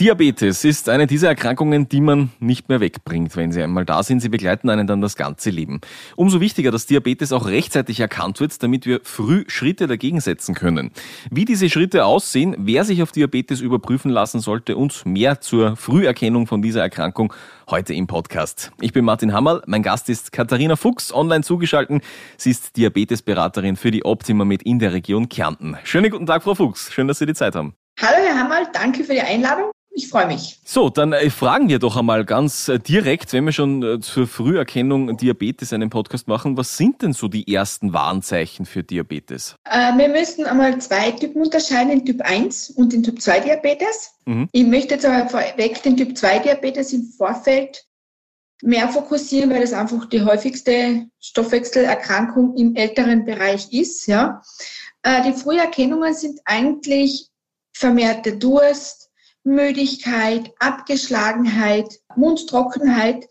Diabetes 0.00 0.64
ist 0.64 0.88
eine 0.88 1.06
dieser 1.06 1.28
Erkrankungen, 1.28 1.86
die 1.86 2.00
man 2.00 2.30
nicht 2.40 2.70
mehr 2.70 2.80
wegbringt, 2.80 3.36
wenn 3.36 3.52
sie 3.52 3.62
einmal 3.62 3.84
da 3.84 4.02
sind. 4.02 4.20
Sie 4.20 4.30
begleiten 4.30 4.70
einen 4.70 4.86
dann 4.86 5.02
das 5.02 5.14
ganze 5.14 5.50
Leben. 5.50 5.82
Umso 6.16 6.40
wichtiger, 6.40 6.70
dass 6.70 6.86
Diabetes 6.86 7.32
auch 7.32 7.44
rechtzeitig 7.44 8.00
erkannt 8.00 8.40
wird, 8.40 8.62
damit 8.62 8.86
wir 8.86 9.00
früh 9.02 9.44
Schritte 9.48 9.86
dagegen 9.86 10.22
setzen 10.22 10.54
können. 10.54 10.92
Wie 11.30 11.44
diese 11.44 11.68
Schritte 11.68 12.06
aussehen, 12.06 12.56
wer 12.58 12.84
sich 12.84 13.02
auf 13.02 13.12
Diabetes 13.12 13.60
überprüfen 13.60 14.10
lassen 14.10 14.40
sollte 14.40 14.78
und 14.78 15.04
mehr 15.04 15.42
zur 15.42 15.76
Früherkennung 15.76 16.46
von 16.46 16.62
dieser 16.62 16.80
Erkrankung 16.80 17.34
heute 17.68 17.92
im 17.92 18.06
Podcast. 18.06 18.72
Ich 18.80 18.94
bin 18.94 19.04
Martin 19.04 19.34
Hammerl, 19.34 19.60
mein 19.66 19.82
Gast 19.82 20.08
ist 20.08 20.32
Katharina 20.32 20.76
Fuchs, 20.76 21.12
online 21.12 21.44
zugeschaltet. 21.44 22.02
Sie 22.38 22.52
ist 22.52 22.74
Diabetesberaterin 22.78 23.76
für 23.76 23.90
die 23.90 24.06
Optima 24.06 24.46
Med 24.46 24.62
in 24.62 24.78
der 24.78 24.94
Region 24.94 25.28
Kärnten. 25.28 25.76
Schönen 25.84 26.10
guten 26.10 26.24
Tag, 26.24 26.42
Frau 26.42 26.54
Fuchs. 26.54 26.90
Schön, 26.90 27.06
dass 27.06 27.18
Sie 27.18 27.26
die 27.26 27.34
Zeit 27.34 27.54
haben. 27.54 27.74
Hallo, 28.00 28.16
Herr 28.16 28.38
Hammerl. 28.38 28.66
Danke 28.72 29.04
für 29.04 29.12
die 29.12 29.20
Einladung. 29.20 29.70
Ich 29.92 30.08
freue 30.08 30.28
mich. 30.28 30.60
So, 30.64 30.88
dann 30.88 31.12
äh, 31.12 31.30
fragen 31.30 31.68
wir 31.68 31.80
doch 31.80 31.96
einmal 31.96 32.24
ganz 32.24 32.68
äh, 32.68 32.78
direkt, 32.78 33.32
wenn 33.32 33.44
wir 33.44 33.52
schon 33.52 33.82
äh, 33.82 34.00
zur 34.00 34.28
Früherkennung 34.28 35.16
Diabetes 35.16 35.72
einen 35.72 35.90
Podcast 35.90 36.28
machen, 36.28 36.56
was 36.56 36.76
sind 36.76 37.02
denn 37.02 37.12
so 37.12 37.26
die 37.26 37.52
ersten 37.52 37.92
Warnzeichen 37.92 38.66
für 38.66 38.84
Diabetes? 38.84 39.56
Wir 39.64 40.08
müssen 40.08 40.46
einmal 40.46 40.80
zwei 40.80 41.10
Typen 41.12 41.42
unterscheiden, 41.42 41.90
den 41.90 42.06
Typ 42.06 42.22
1 42.22 42.70
und 42.70 42.92
den 42.92 43.02
Typ 43.02 43.20
2 43.20 43.40
Diabetes. 43.40 44.12
Mhm. 44.26 44.48
Ich 44.52 44.64
möchte 44.64 44.94
jetzt 44.94 45.04
aber 45.04 45.28
vorweg 45.28 45.82
den 45.82 45.96
Typ 45.96 46.16
2 46.16 46.38
Diabetes 46.40 46.92
im 46.92 47.04
Vorfeld 47.04 47.84
mehr 48.62 48.88
fokussieren, 48.88 49.50
weil 49.50 49.62
das 49.62 49.72
einfach 49.72 50.06
die 50.06 50.22
häufigste 50.22 51.06
Stoffwechselerkrankung 51.18 52.56
im 52.56 52.76
älteren 52.76 53.24
Bereich 53.24 53.72
ist. 53.72 54.06
Ja. 54.06 54.42
Die 55.06 55.32
Früherkennungen 55.32 56.14
sind 56.14 56.40
eigentlich 56.44 57.30
vermehrte 57.72 58.36
Durst, 58.36 59.09
Müdigkeit, 59.44 60.50
Abgeschlagenheit, 60.58 62.00
Mundtrockenheit. 62.16 63.28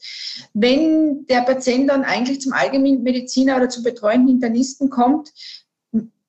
Wenn 0.54 1.26
der 1.28 1.42
Patient 1.42 1.90
dann 1.90 2.04
eigentlich 2.04 2.42
zum 2.42 2.54
Allgemeinmediziner 2.54 3.58
oder 3.58 3.70
zum 3.70 3.84
betreuenden 3.84 4.36
Internisten 4.36 4.90
kommt, 4.90 5.32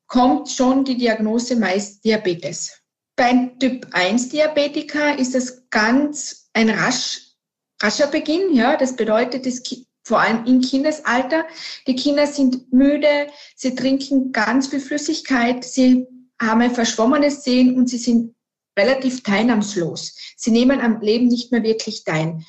kommt 0.06 0.50
schon 0.50 0.84
die 0.84 0.96
Diagnose 0.96 1.56
meist 1.56 2.04
Diabetes. 2.04 2.80
Beim 3.16 3.58
Typ 3.58 3.86
1 3.92 4.30
Diabetiker 4.30 5.18
ist 5.18 5.34
das 5.34 5.68
ganz 5.70 6.48
ein 6.52 6.70
rasch, 6.70 7.36
rascher 7.80 8.08
Beginn. 8.08 8.54
Ja, 8.54 8.76
das 8.76 8.96
bedeutet, 8.96 9.46
es 9.46 9.62
vor 10.02 10.20
allem 10.20 10.44
im 10.46 10.60
Kindesalter. 10.60 11.44
Die 11.86 11.94
Kinder 11.94 12.26
sind 12.26 12.72
müde, 12.72 13.28
sie 13.54 13.74
trinken 13.74 14.32
ganz 14.32 14.68
viel 14.68 14.80
Flüssigkeit, 14.80 15.64
sie 15.64 16.06
haben 16.40 16.62
ein 16.62 16.74
verschwommenes 16.74 17.44
Sehen 17.44 17.76
und 17.76 17.88
sie 17.88 17.98
sind 17.98 18.34
relativ 18.78 19.22
teilnahmslos. 19.22 20.16
Sie 20.36 20.50
nehmen 20.50 20.80
am 20.80 21.00
Leben 21.00 21.28
nicht 21.28 21.52
mehr 21.52 21.62
wirklich 21.62 22.04
teil. 22.04 22.40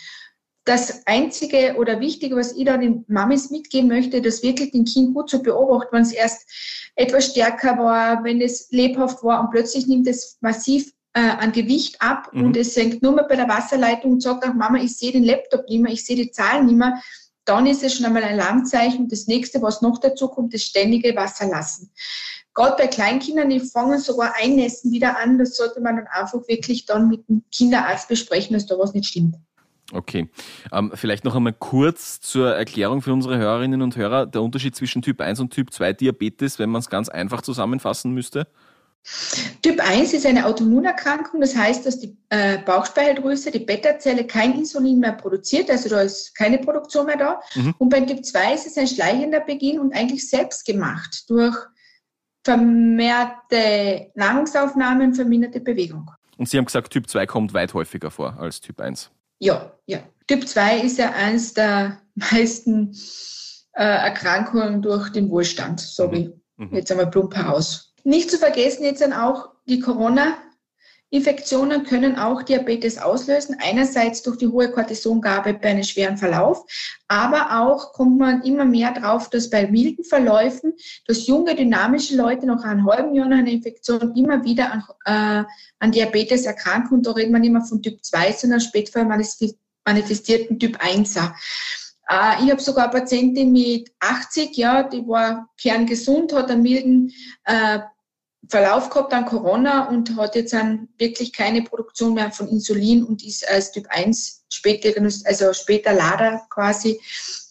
Das 0.63 1.07
Einzige 1.07 1.75
oder 1.77 1.99
Wichtige, 1.99 2.35
was 2.35 2.53
ich 2.53 2.65
da 2.65 2.77
den 2.77 3.03
Mamis 3.07 3.49
mitgeben 3.49 3.87
möchte, 3.87 4.21
das 4.21 4.43
wirklich 4.43 4.71
den 4.71 4.85
Kind 4.85 5.15
gut 5.15 5.29
zu 5.29 5.41
beobachten, 5.41 5.89
wenn 5.91 6.03
es 6.03 6.11
erst 6.11 6.47
etwas 6.95 7.25
stärker 7.31 7.77
war, 7.77 8.23
wenn 8.23 8.41
es 8.41 8.69
lebhaft 8.69 9.23
war 9.23 9.41
und 9.41 9.49
plötzlich 9.49 9.87
nimmt 9.87 10.07
es 10.07 10.37
massiv 10.41 10.91
äh, 11.13 11.19
an 11.19 11.51
Gewicht 11.51 12.01
ab 12.01 12.29
mhm. 12.31 12.45
und 12.45 12.57
es 12.57 12.75
senkt 12.75 13.01
nur 13.01 13.13
mehr 13.13 13.25
bei 13.25 13.35
der 13.35 13.49
Wasserleitung 13.49 14.13
und 14.13 14.21
sagt 14.21 14.45
auch, 14.45 14.53
Mama, 14.53 14.77
ich 14.77 14.95
sehe 14.97 15.11
den 15.11 15.23
Laptop 15.23 15.67
nicht 15.67 15.81
mehr, 15.81 15.91
ich 15.91 16.05
sehe 16.05 16.15
die 16.15 16.31
Zahlen 16.31 16.67
nicht 16.67 16.77
mehr, 16.77 17.01
dann 17.45 17.65
ist 17.65 17.83
es 17.83 17.95
schon 17.95 18.05
einmal 18.05 18.23
ein 18.23 18.39
Alarmzeichen. 18.39 19.07
Das 19.07 19.27
nächste, 19.27 19.61
was 19.61 19.81
noch 19.81 19.99
dazu 19.99 20.27
kommt, 20.27 20.53
ist 20.53 20.65
ständige 20.65 21.15
Wasserlassen. 21.15 21.91
Gerade 22.53 22.75
bei 22.77 22.87
Kleinkindern, 22.87 23.49
die 23.49 23.59
fangen 23.59 23.99
sogar 23.99 24.33
Einnässen 24.35 24.91
wieder 24.91 25.17
an. 25.19 25.37
Das 25.37 25.55
sollte 25.55 25.79
man 25.79 25.95
dann 25.95 26.07
einfach 26.07 26.47
wirklich 26.47 26.85
dann 26.85 27.07
mit 27.07 27.27
dem 27.29 27.43
Kinderarzt 27.51 28.09
besprechen, 28.09 28.53
dass 28.53 28.65
da 28.65 28.77
was 28.77 28.93
nicht 28.93 29.07
stimmt. 29.07 29.37
Okay. 29.93 30.29
Ähm, 30.71 30.91
vielleicht 30.93 31.25
noch 31.25 31.35
einmal 31.35 31.53
kurz 31.53 32.21
zur 32.21 32.53
Erklärung 32.53 33.01
für 33.01 33.13
unsere 33.13 33.37
Hörerinnen 33.37 33.81
und 33.81 33.95
Hörer. 33.95 34.25
Der 34.25 34.41
Unterschied 34.41 34.75
zwischen 34.75 35.01
Typ 35.01 35.19
1 35.21 35.39
und 35.39 35.51
Typ 35.51 35.73
2 35.73 35.93
Diabetes, 35.93 36.59
wenn 36.59 36.69
man 36.69 36.79
es 36.79 36.89
ganz 36.89 37.09
einfach 37.09 37.41
zusammenfassen 37.41 38.13
müsste? 38.13 38.47
Typ 39.63 39.79
1 39.79 40.13
ist 40.13 40.25
eine 40.25 40.45
Autoimmunerkrankung, 40.45 41.41
das 41.41 41.55
heißt, 41.55 41.85
dass 41.85 41.99
die 41.99 42.15
äh, 42.29 42.59
Bauchspeicheldrüse, 42.59 43.51
die 43.51 43.59
Beta-Zelle 43.59 44.25
kein 44.25 44.53
Insulin 44.53 44.99
mehr 44.99 45.13
produziert, 45.13 45.69
also 45.69 45.89
da 45.89 46.01
ist 46.01 46.35
keine 46.35 46.59
Produktion 46.59 47.07
mehr 47.07 47.17
da. 47.17 47.41
Mhm. 47.55 47.73
Und 47.77 47.89
beim 47.89 48.05
Typ 48.05 48.23
2 48.23 48.53
ist 48.53 48.67
es 48.67 48.77
ein 48.77 48.87
schleichender 48.87 49.39
Beginn 49.39 49.79
und 49.79 49.93
eigentlich 49.93 50.29
selbst 50.29 50.65
gemacht 50.65 51.29
durch 51.29 51.55
vermehrte 52.43 54.11
Nahrungsaufnahmen, 54.15 55.13
verminderte 55.13 55.59
Bewegung. 55.59 56.09
Und 56.37 56.49
Sie 56.49 56.57
haben 56.57 56.65
gesagt, 56.65 56.91
Typ 56.91 57.09
2 57.09 57.25
kommt 57.25 57.53
weit 57.53 57.73
häufiger 57.73 58.11
vor 58.11 58.37
als 58.39 58.61
Typ 58.61 58.79
1. 58.79 59.11
Ja, 59.39 59.71
ja. 59.85 59.99
Typ 60.27 60.47
2 60.47 60.79
ist 60.81 60.97
ja 60.97 61.11
eines 61.11 61.53
der 61.53 61.99
meisten 62.15 62.95
äh, 63.73 63.83
Erkrankungen 63.83 64.81
durch 64.81 65.09
den 65.09 65.29
Wohlstand, 65.29 65.79
sage 65.79 66.17
ich 66.17 66.27
mhm. 66.57 66.67
mhm. 66.67 66.75
jetzt 66.75 66.91
einmal 66.91 67.09
plump 67.09 67.35
heraus. 67.35 67.90
Nicht 68.03 68.31
zu 68.31 68.37
vergessen 68.37 68.83
jetzt 68.83 69.01
dann 69.01 69.13
auch 69.13 69.49
die 69.65 69.79
Corona- 69.79 70.37
Infektionen 71.13 71.83
können 71.83 72.17
auch 72.17 72.41
Diabetes 72.41 72.97
auslösen. 72.97 73.57
Einerseits 73.59 74.23
durch 74.23 74.37
die 74.37 74.47
hohe 74.47 74.71
Cortisongabe 74.71 75.53
bei 75.53 75.71
einem 75.71 75.83
schweren 75.83 76.17
Verlauf, 76.17 76.63
aber 77.09 77.59
auch 77.59 77.91
kommt 77.91 78.17
man 78.17 78.41
immer 78.43 78.63
mehr 78.63 78.93
drauf, 78.93 79.29
dass 79.29 79.49
bei 79.49 79.67
milden 79.67 80.05
Verläufen, 80.05 80.73
dass 81.07 81.27
junge, 81.27 81.53
dynamische 81.53 82.15
Leute 82.15 82.45
nach 82.45 82.63
einem 82.63 82.89
halben 82.89 83.13
Jahr 83.13 83.27
nach 83.27 83.39
einer 83.39 83.51
Infektion 83.51 84.15
immer 84.15 84.45
wieder 84.45 84.71
an, 84.71 84.83
äh, 85.03 85.43
an 85.79 85.91
Diabetes 85.91 86.45
erkranken. 86.45 86.99
Und 86.99 87.05
da 87.05 87.11
redet 87.11 87.33
man 87.33 87.41
mehr 87.41 87.61
von 87.61 87.83
Typ 87.83 88.01
2, 88.01 88.31
sondern 88.31 88.61
später 88.61 89.03
manifestierten 89.03 90.59
Typ 90.59 90.77
1er. 90.81 91.33
Äh, 92.11 92.43
ich 92.43 92.51
habe 92.51 92.61
sogar 92.61 92.91
eine 92.91 92.99
Patientin 92.99 93.53
mit 93.53 93.91
80, 93.99 94.57
ja, 94.57 94.83
die 94.83 95.07
war 95.07 95.49
kerngesund, 95.59 96.33
hat 96.33 96.51
einen 96.51 96.61
milden 96.61 97.13
äh, 97.45 97.79
Verlauf 98.49 98.89
gehabt 98.89 99.13
an 99.13 99.25
Corona 99.25 99.87
und 99.87 100.17
hat 100.17 100.35
jetzt 100.35 100.51
dann 100.51 100.89
wirklich 100.97 101.31
keine 101.31 101.61
Produktion 101.61 102.15
mehr 102.15 102.31
von 102.31 102.49
Insulin 102.49 103.03
und 103.03 103.23
ist 103.23 103.49
als 103.49 103.71
Typ 103.71 103.85
1 103.89 104.45
später, 104.49 104.89
also 105.25 105.53
später 105.53 105.93
LADA 105.93 106.45
quasi 106.49 106.99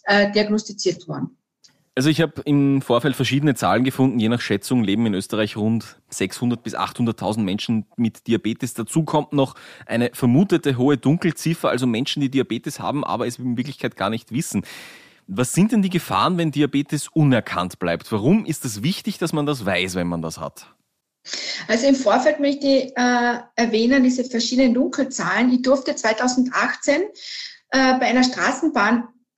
äh, 0.05 0.31
diagnostiziert 0.33 1.09
worden. 1.09 1.40
Also 2.01 2.09
ich 2.09 2.23
habe 2.23 2.41
im 2.47 2.81
Vorfeld 2.81 3.15
verschiedene 3.15 3.55
Zahlen 3.55 3.85
gefunden. 3.85 4.19
Je 4.19 4.31
nach 4.31 4.41
Schätzung 4.41 4.83
leben 4.83 5.05
in 5.05 5.13
Österreich 5.13 5.59
rund 5.59 6.01
600 6.09 6.63
bis 6.63 6.75
800.000 6.75 7.41
Menschen 7.41 7.85
mit 7.97 8.27
Diabetes. 8.27 8.73
Dazu 8.73 9.05
kommt 9.05 9.35
noch 9.35 9.55
eine 9.85 10.11
vermutete 10.15 10.79
hohe 10.79 10.97
Dunkelziffer, 10.97 11.69
also 11.69 11.87
Menschen, 11.87 12.23
die 12.23 12.31
Diabetes 12.31 12.81
haben, 12.81 13.05
aber 13.05 13.27
es 13.27 13.39
in 13.39 13.59
Wirklichkeit 13.59 13.97
gar 13.97 14.09
nicht 14.09 14.33
wissen. 14.33 14.63
Was 15.27 15.53
sind 15.53 15.73
denn 15.73 15.83
die 15.83 15.91
Gefahren, 15.91 16.39
wenn 16.39 16.51
Diabetes 16.51 17.09
unerkannt 17.09 17.79
bleibt? 17.79 18.11
Warum 18.11 18.47
ist 18.47 18.65
es 18.65 18.83
wichtig, 18.83 19.19
dass 19.19 19.35
man 19.35 19.45
das 19.45 19.67
weiß, 19.67 19.95
wenn 19.95 20.07
man 20.07 20.23
das 20.23 20.39
hat? 20.39 20.75
Also 21.69 21.87
im 21.87 21.97
Vorfeld 21.97 22.41
möchte 22.41 22.67
ich 22.67 22.97
äh, 22.97 23.41
erwähnen, 23.57 24.05
diese 24.05 24.25
verschiedenen 24.25 24.73
Dunkelzahlen. 24.73 25.53
Ich 25.53 25.61
durfte 25.61 25.95
2018 25.95 27.03
äh, 27.03 27.99
bei 27.99 28.07
einer 28.07 28.25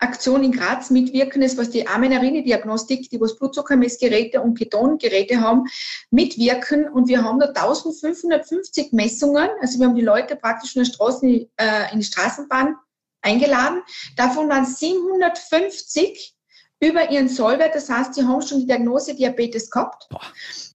Straßenbahnaktion 0.02 0.44
in 0.44 0.52
Graz 0.52 0.90
mitwirken. 0.90 1.42
Das 1.42 1.56
was 1.56 1.70
die 1.70 1.86
Amenarini-Diagnostik, 1.86 3.08
die 3.10 3.20
was 3.20 3.36
Blutzuckermessgeräte 3.36 4.40
und 4.40 4.58
Ketongeräte 4.58 5.40
haben, 5.40 5.64
mitwirken. 6.10 6.88
Und 6.88 7.08
wir 7.08 7.22
haben 7.22 7.38
da 7.38 7.46
1550 7.46 8.92
Messungen. 8.92 9.48
Also 9.60 9.78
wir 9.78 9.86
haben 9.86 9.94
die 9.94 10.02
Leute 10.02 10.36
praktisch 10.36 10.72
von 10.72 10.82
der 10.82 10.90
Straße 10.90 11.26
äh, 11.56 11.92
in 11.92 12.00
die 12.00 12.04
Straßenbahn 12.04 12.76
eingeladen. 13.22 13.82
Davon 14.16 14.48
waren 14.48 14.66
750 14.66 16.34
über 16.80 17.10
ihren 17.10 17.28
Sollwert. 17.28 17.74
Das 17.74 17.88
heißt, 17.88 18.14
sie 18.14 18.24
haben 18.24 18.42
schon 18.42 18.60
die 18.60 18.66
Diagnose 18.66 19.14
Diabetes 19.14 19.70
gehabt. 19.70 20.08
Boah. 20.10 20.20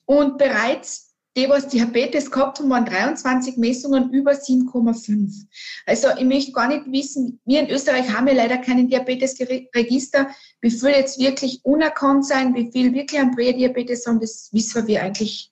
Und 0.05 0.37
bereits 0.37 1.06
die, 1.37 1.47
was 1.47 1.67
Diabetes 1.67 2.31
gehabt 2.31 2.59
haben, 2.59 2.69
waren 2.71 2.85
23 2.85 3.57
Messungen 3.57 4.11
über 4.11 4.31
7,5. 4.31 5.45
Also 5.85 6.07
ich 6.17 6.25
möchte 6.25 6.51
gar 6.51 6.67
nicht 6.67 6.91
wissen, 6.91 7.39
wir 7.45 7.59
in 7.59 7.69
Österreich 7.69 8.11
haben 8.11 8.27
ja 8.27 8.33
leider 8.33 8.57
keinen 8.57 8.89
Diabetesregister, 8.89 10.29
wie 10.61 10.71
viel 10.71 10.89
jetzt 10.89 11.19
wirklich 11.19 11.63
unerkannt 11.63 12.25
sein, 12.25 12.55
wie 12.55 12.71
viel 12.71 12.91
wirklich 12.93 13.21
an 13.21 13.35
Prädiabetes 13.35 14.07
haben, 14.07 14.19
das 14.19 14.49
wissen 14.51 14.87
wir 14.87 15.03
eigentlich. 15.03 15.51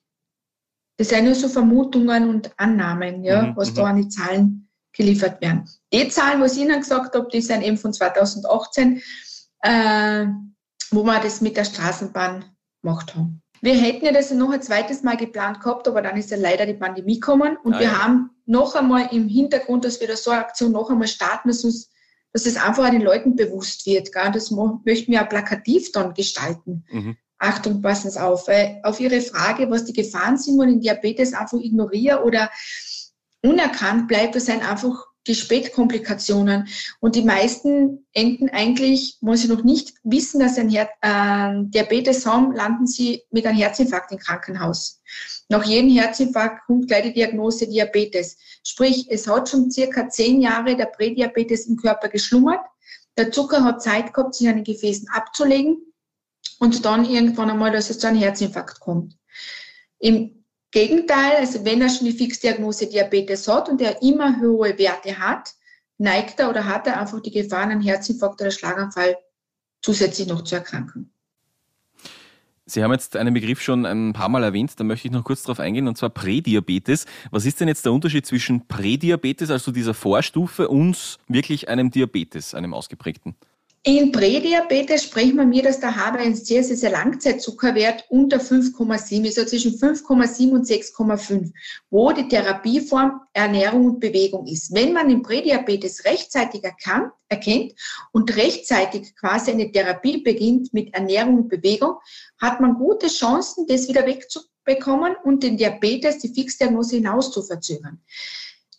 Das 0.98 1.10
sind 1.10 1.24
nur 1.24 1.34
so 1.36 1.48
Vermutungen 1.48 2.28
und 2.30 2.50
Annahmen, 2.58 3.22
ja, 3.22 3.42
mhm, 3.42 3.56
was 3.56 3.72
da 3.72 3.82
mhm. 3.82 3.88
an 3.88 3.96
die 4.02 4.08
Zahlen 4.08 4.68
geliefert 4.92 5.40
werden. 5.40 5.68
Die 5.92 6.08
Zahlen, 6.08 6.40
was 6.40 6.56
ich 6.56 6.62
Ihnen 6.62 6.80
gesagt 6.80 7.14
habe, 7.14 7.28
die 7.32 7.42
sind 7.42 7.62
eben 7.62 7.76
von 7.76 7.92
2018, 7.92 9.02
äh, 9.60 10.26
wo 10.90 11.04
wir 11.04 11.20
das 11.20 11.40
mit 11.40 11.56
der 11.56 11.64
Straßenbahn 11.64 12.44
gemacht 12.82 13.14
haben. 13.14 13.42
Wir 13.62 13.74
hätten 13.74 14.04
ja 14.04 14.12
das 14.12 14.30
noch 14.30 14.50
ein 14.50 14.62
zweites 14.62 15.02
Mal 15.02 15.16
geplant 15.16 15.60
gehabt, 15.60 15.88
aber 15.88 16.02
dann 16.02 16.16
ist 16.16 16.30
ja 16.30 16.36
leider 16.36 16.66
die 16.66 16.74
Pandemie 16.74 17.20
gekommen 17.20 17.56
und 17.62 17.74
ah, 17.74 17.80
wir 17.80 18.02
haben 18.02 18.30
noch 18.44 18.74
einmal 18.74 19.08
im 19.12 19.28
Hintergrund, 19.28 19.84
dass 19.84 20.00
wir 20.00 20.08
da 20.08 20.16
so 20.16 20.30
eine 20.30 20.40
Aktion 20.40 20.72
noch 20.72 20.90
einmal 20.90 21.08
starten, 21.08 21.48
dass 21.48 21.64
uns 21.64 21.90
dass 22.36 22.44
es 22.44 22.58
einfach 22.58 22.90
den 22.90 23.00
Leuten 23.00 23.34
bewusst 23.34 23.86
wird. 23.86 24.12
Gell? 24.12 24.30
Das 24.30 24.50
möchten 24.50 25.10
wir 25.10 25.20
ja 25.20 25.24
plakativ 25.24 25.90
dann 25.92 26.12
gestalten. 26.12 26.84
Mhm. 26.90 27.16
Achtung, 27.38 27.80
passen 27.80 28.10
Sie 28.10 28.22
auf. 28.22 28.46
Weil 28.46 28.78
auf 28.82 29.00
Ihre 29.00 29.22
Frage, 29.22 29.70
was 29.70 29.86
die 29.86 29.94
Gefahren 29.94 30.36
sind, 30.36 30.58
wenn 30.58 30.68
ich 30.68 30.80
Diabetes 30.80 31.32
einfach 31.32 31.58
ignoriere 31.58 32.22
oder 32.24 32.50
unerkannt 33.42 34.06
bleibt, 34.06 34.34
das 34.34 34.44
sind 34.44 34.68
einfach 34.68 35.06
die 35.26 35.34
Spätkomplikationen. 35.34 36.68
Und 37.00 37.16
die 37.16 37.22
meisten 37.22 38.06
enden 38.12 38.48
eigentlich, 38.50 39.18
wenn 39.20 39.36
sie 39.36 39.48
noch 39.48 39.64
nicht 39.64 39.94
wissen, 40.04 40.40
dass 40.40 40.54
sie 40.54 40.62
ein 40.62 40.70
Her 40.70 40.88
äh, 41.00 41.64
Diabetes 41.68 42.26
haben, 42.26 42.52
landen 42.52 42.86
sie 42.86 43.22
mit 43.30 43.46
einem 43.46 43.58
Herzinfarkt 43.58 44.12
im 44.12 44.18
Krankenhaus. 44.18 45.02
Nach 45.48 45.64
jedem 45.64 45.90
Herzinfarkt 45.90 46.66
kommt 46.66 46.88
gleich 46.88 47.04
die 47.04 47.12
Diagnose 47.12 47.68
Diabetes. 47.68 48.36
Sprich, 48.64 49.06
es 49.10 49.28
hat 49.28 49.48
schon 49.48 49.70
circa 49.70 50.08
zehn 50.08 50.40
Jahre 50.40 50.76
der 50.76 50.86
Prädiabetes 50.86 51.66
im 51.66 51.76
Körper 51.76 52.08
geschlummert. 52.08 52.60
Der 53.16 53.30
Zucker 53.30 53.64
hat 53.64 53.82
Zeit 53.82 54.12
gehabt, 54.12 54.34
sich 54.34 54.48
an 54.48 54.56
den 54.56 54.64
Gefäßen 54.64 55.08
abzulegen 55.08 55.78
und 56.58 56.84
dann 56.84 57.04
irgendwann 57.04 57.50
einmal, 57.50 57.72
dass 57.72 57.90
es 57.90 57.98
zu 57.98 58.08
einem 58.08 58.18
Herzinfarkt 58.18 58.80
kommt. 58.80 59.16
Im 59.98 60.44
Gegenteil, 60.70 61.36
also 61.36 61.64
wenn 61.64 61.80
er 61.80 61.88
schon 61.88 62.06
die 62.06 62.12
Fixdiagnose 62.12 62.88
Diabetes 62.88 63.48
hat 63.48 63.68
und 63.68 63.80
er 63.80 64.02
immer 64.02 64.40
hohe 64.40 64.76
Werte 64.78 65.18
hat, 65.18 65.54
neigt 65.98 66.40
er 66.40 66.50
oder 66.50 66.66
hat 66.66 66.86
er 66.86 67.00
einfach 67.00 67.20
die 67.20 67.30
Gefahr, 67.30 67.62
einen 67.62 67.80
Herzinfarkt 67.80 68.40
oder 68.40 68.50
Schlaganfall 68.50 69.16
zusätzlich 69.80 70.26
noch 70.28 70.42
zu 70.42 70.56
erkranken. 70.56 71.10
Sie 72.68 72.82
haben 72.82 72.90
jetzt 72.90 73.14
einen 73.14 73.32
Begriff 73.32 73.62
schon 73.62 73.86
ein 73.86 74.12
paar 74.12 74.28
Mal 74.28 74.42
erwähnt, 74.42 74.72
da 74.76 74.82
möchte 74.82 75.06
ich 75.06 75.12
noch 75.12 75.22
kurz 75.22 75.44
darauf 75.44 75.60
eingehen, 75.60 75.86
und 75.86 75.96
zwar 75.96 76.10
Prädiabetes. 76.10 77.06
Was 77.30 77.46
ist 77.46 77.60
denn 77.60 77.68
jetzt 77.68 77.84
der 77.84 77.92
Unterschied 77.92 78.26
zwischen 78.26 78.66
Prädiabetes, 78.66 79.52
also 79.52 79.70
dieser 79.70 79.94
Vorstufe, 79.94 80.68
und 80.68 81.18
wirklich 81.28 81.68
einem 81.68 81.92
Diabetes, 81.92 82.54
einem 82.54 82.74
ausgeprägten? 82.74 83.36
In 83.88 84.10
Prädiabetes 84.10 85.04
sprechen 85.04 85.36
wir 85.36 85.46
mir, 85.46 85.62
dass 85.62 85.78
der 85.78 85.94
HbA1c, 85.94 86.56
also 86.56 86.74
der 86.74 86.90
Langzeitzuckerwert, 86.90 88.04
unter 88.08 88.38
5,7 88.38 89.24
ist, 89.24 89.38
also 89.38 89.50
zwischen 89.50 89.78
5,7 89.78 90.50
und 90.50 90.66
6,5, 90.66 91.52
wo 91.90 92.10
die 92.10 92.26
Therapieform 92.26 93.20
Ernährung 93.32 93.86
und 93.86 94.00
Bewegung 94.00 94.44
ist. 94.48 94.74
Wenn 94.74 94.92
man 94.92 95.08
den 95.08 95.22
Prädiabetes 95.22 96.04
rechtzeitig 96.04 96.64
erkannt, 96.64 97.12
erkennt 97.28 97.74
und 98.10 98.36
rechtzeitig 98.36 99.14
quasi 99.14 99.52
eine 99.52 99.70
Therapie 99.70 100.20
beginnt 100.20 100.74
mit 100.74 100.92
Ernährung 100.92 101.36
und 101.36 101.48
Bewegung, 101.48 101.94
hat 102.40 102.60
man 102.60 102.74
gute 102.74 103.06
Chancen, 103.06 103.68
das 103.68 103.86
wieder 103.86 104.04
wegzubekommen 104.04 105.14
und 105.22 105.44
den 105.44 105.56
Diabetes, 105.56 106.18
die 106.18 106.34
Fixdiagnose 106.34 106.96
hinaus 106.96 107.30
zu 107.30 107.40
verzögern. 107.40 108.00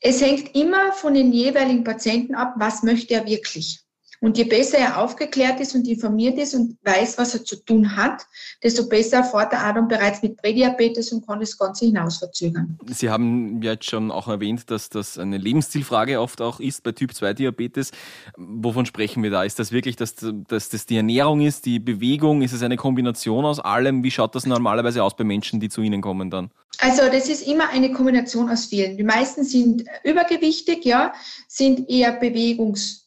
Es 0.01 0.19
hängt 0.19 0.53
immer 0.53 0.91
von 0.91 1.13
den 1.13 1.31
jeweiligen 1.31 1.85
Patienten 1.85 2.35
ab, 2.35 2.55
was 2.57 2.83
möchte 2.83 3.13
er 3.13 3.25
wirklich. 3.25 3.86
Und 4.19 4.37
je 4.37 4.45
besser 4.45 4.79
er 4.79 4.97
aufgeklärt 4.97 5.59
ist 5.59 5.75
und 5.75 5.87
informiert 5.87 6.37
ist 6.39 6.55
und 6.55 6.77
weiß, 6.83 7.17
was 7.19 7.35
er 7.35 7.45
zu 7.45 7.55
tun 7.57 7.95
hat, 7.95 8.25
desto 8.63 8.87
besser 8.89 9.23
fährt 9.23 9.53
er 9.53 9.63
Adam 9.63 9.87
bereits 9.87 10.23
mit 10.23 10.37
Prädiabetes 10.37 11.11
und 11.11 11.27
kann 11.27 11.39
das 11.39 11.57
Ganze 11.57 11.85
hinaus 11.85 12.17
verzögern. 12.17 12.79
Sie 12.87 13.09
haben 13.09 13.61
ja 13.61 13.73
jetzt 13.73 13.85
schon 13.85 14.09
auch 14.09 14.27
erwähnt, 14.27 14.71
dass 14.71 14.89
das 14.89 15.19
eine 15.19 15.37
Lebenszielfrage 15.37 16.19
oft 16.19 16.41
auch 16.41 16.59
ist 16.59 16.81
bei 16.83 16.93
Typ-2-Diabetes. 16.93 17.91
Wovon 18.37 18.87
sprechen 18.87 19.21
wir 19.21 19.29
da? 19.29 19.43
Ist 19.43 19.59
das 19.59 19.71
wirklich, 19.71 19.95
dass, 19.95 20.15
dass 20.47 20.69
das 20.69 20.85
die 20.87 20.97
Ernährung 20.97 21.41
ist, 21.41 21.65
die 21.65 21.79
Bewegung? 21.79 22.41
Ist 22.41 22.53
es 22.53 22.63
eine 22.63 22.77
Kombination 22.77 23.45
aus 23.45 23.59
allem? 23.59 24.03
Wie 24.03 24.11
schaut 24.11 24.33
das 24.33 24.47
normalerweise 24.47 25.03
aus 25.03 25.15
bei 25.15 25.23
Menschen, 25.23 25.59
die 25.59 25.69
zu 25.69 25.81
Ihnen 25.81 26.01
kommen 26.01 26.31
dann? 26.31 26.49
Also 26.79 27.03
das 27.11 27.29
ist 27.29 27.47
immer 27.47 27.69
eine 27.69 27.91
Kombination 27.91 28.49
aus 28.49 28.65
vielen. 28.65 28.97
Die 28.97 29.03
meisten 29.03 29.43
sind 29.43 29.83
übergewichtig, 30.03 30.85
ja, 30.85 31.13
sind 31.47 31.89
eher 31.89 32.13
bewegungs 32.13 33.06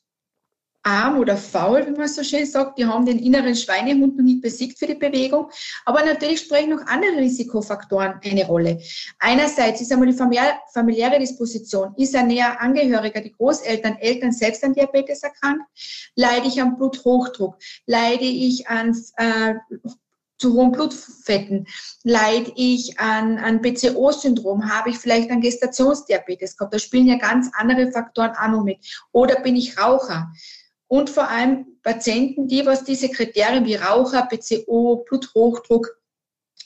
arm 0.83 1.19
oder 1.19 1.37
faul, 1.37 1.87
wie 1.87 1.93
man 1.93 2.09
so 2.09 2.25
schön 2.25 2.47
sagt. 2.47 2.79
Die 2.79 2.87
haben 2.87 3.05
den 3.05 3.19
inneren 3.19 3.55
Schweinehund 3.55 4.17
noch 4.17 4.25
nicht 4.25 4.41
besiegt 4.41 4.79
für 4.79 4.87
die 4.87 4.95
Bewegung. 4.95 5.51
Aber 5.85 6.05
natürlich 6.05 6.41
sprechen 6.41 6.71
noch 6.71 6.87
andere 6.87 7.19
Risikofaktoren 7.19 8.21
eine 8.25 8.47
Rolle. 8.47 8.81
Einerseits 9.19 9.81
ist 9.81 9.93
einmal 9.93 10.09
die 10.09 10.17
familiäre 10.73 11.19
Disposition. 11.19 11.95
Ist 11.97 12.17
ein 12.17 12.29
näher 12.29 12.61
Angehöriger, 12.61 13.21
die 13.21 13.33
Großeltern, 13.33 13.97
Eltern 13.97 14.33
selbst 14.33 14.65
an 14.65 14.73
Diabetes 14.73 15.23
erkrankt? 15.23 15.65
Leide 16.17 16.49
ich 16.49 16.61
an 16.61 16.77
Bluthochdruck? 16.77 17.57
Leide 17.87 18.25
ich 18.25 18.67
an 18.69 18.97
äh, 19.17 19.55
zu 20.39 20.55
hohen 20.55 20.73
Blutfetten? 20.73 21.67
Leide 22.05 22.53
ich 22.57 22.99
an, 22.99 23.37
an 23.37 23.61
BCO-Syndrom? 23.61 24.71
Habe 24.71 24.91
ich 24.91 24.97
vielleicht 24.97 25.31
an 25.31 25.43
Gestationsdiabetes 25.43 26.57
gehabt? 26.57 26.73
Da 26.73 26.79
spielen 26.79 27.07
ja 27.07 27.19
ganz 27.19 27.51
andere 27.53 27.93
Faktoren 27.93 28.31
auch 28.31 28.49
noch 28.49 28.65
mit. 28.65 28.79
Oder 29.13 29.41
bin 29.41 29.57
ich 29.57 29.79
Raucher? 29.79 30.33
Und 30.91 31.09
vor 31.09 31.29
allem 31.29 31.79
Patienten, 31.85 32.49
die 32.49 32.67
was 32.67 32.83
diese 32.83 33.09
Kriterien 33.09 33.65
wie 33.65 33.77
Raucher, 33.77 34.27
PCO, 34.27 35.05
Bluthochdruck 35.09 35.97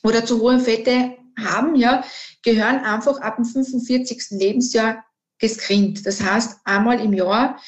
oder 0.02 0.24
zu 0.24 0.40
hohe 0.40 0.58
Fette 0.58 1.18
haben, 1.38 1.76
ja, 1.76 2.02
gehören 2.42 2.78
einfach 2.78 3.20
ab 3.20 3.36
dem 3.36 3.44
45. 3.44 4.30
Lebensjahr 4.30 5.04
gescreent. 5.38 6.06
Das 6.06 6.22
heißt, 6.22 6.60
einmal 6.64 7.00
im 7.00 7.12
Jahr 7.12 7.60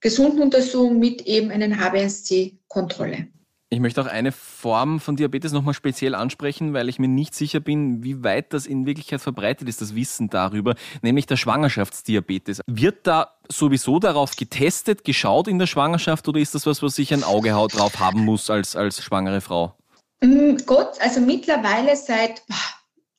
Gesundenuntersuchung 0.00 0.98
mit 0.98 1.22
eben 1.26 1.50
einer 1.50 1.76
HbA1c-Kontrolle. 1.76 3.28
Ich 3.70 3.80
möchte 3.80 4.00
auch 4.00 4.06
eine 4.06 4.32
Form 4.32 4.98
von 4.98 5.16
Diabetes 5.16 5.52
nochmal 5.52 5.74
speziell 5.74 6.14
ansprechen, 6.14 6.72
weil 6.72 6.88
ich 6.88 6.98
mir 6.98 7.08
nicht 7.08 7.34
sicher 7.34 7.60
bin, 7.60 8.02
wie 8.02 8.24
weit 8.24 8.54
das 8.54 8.64
in 8.64 8.86
Wirklichkeit 8.86 9.20
verbreitet 9.20 9.68
ist, 9.68 9.82
das 9.82 9.94
Wissen 9.94 10.30
darüber, 10.30 10.74
nämlich 11.02 11.26
der 11.26 11.36
Schwangerschaftsdiabetes. 11.36 12.62
Wird 12.66 13.06
da 13.06 13.34
sowieso 13.46 13.98
darauf 13.98 14.36
getestet, 14.36 15.04
geschaut 15.04 15.48
in 15.48 15.58
der 15.58 15.66
Schwangerschaft 15.66 16.26
oder 16.28 16.40
ist 16.40 16.54
das 16.54 16.64
was, 16.64 16.82
was 16.82 16.98
ich 16.98 17.12
ein 17.12 17.24
Auge 17.24 17.50
drauf 17.50 18.00
haben 18.00 18.24
muss 18.24 18.48
als, 18.48 18.74
als 18.74 19.02
schwangere 19.02 19.42
Frau? 19.42 19.74
Mm, 20.22 20.56
Gott, 20.64 20.98
also 21.00 21.20
mittlerweile 21.20 21.94
seit 21.94 22.42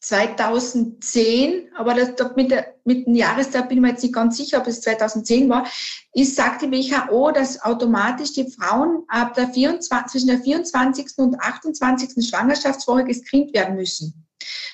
2010, 0.01 1.71
aber 1.75 1.93
das, 1.93 2.13
mit, 2.35 2.51
der, 2.51 2.75
mit 2.85 3.05
dem 3.05 3.15
Jahrestag 3.15 3.67
bin 3.67 3.79
ich 3.79 3.81
mir 3.81 3.89
jetzt 3.89 4.03
nicht 4.03 4.15
ganz 4.15 4.37
sicher, 4.37 4.59
ob 4.59 4.67
es 4.67 4.81
2010 4.81 5.49
war, 5.49 5.67
ist, 6.13 6.35
sagt 6.35 6.61
die 6.61 6.71
WHO, 6.71 7.31
dass 7.31 7.61
automatisch 7.61 8.31
die 8.33 8.49
Frauen 8.49 9.03
ab 9.09 9.33
der 9.33 9.49
24, 9.49 10.11
zwischen 10.11 10.27
der 10.27 10.39
24. 10.39 11.17
und 11.17 11.39
28. 11.41 12.25
Schwangerschaftswoche 12.27 13.03
gescreent 13.03 13.53
werden 13.53 13.75
müssen. 13.75 14.25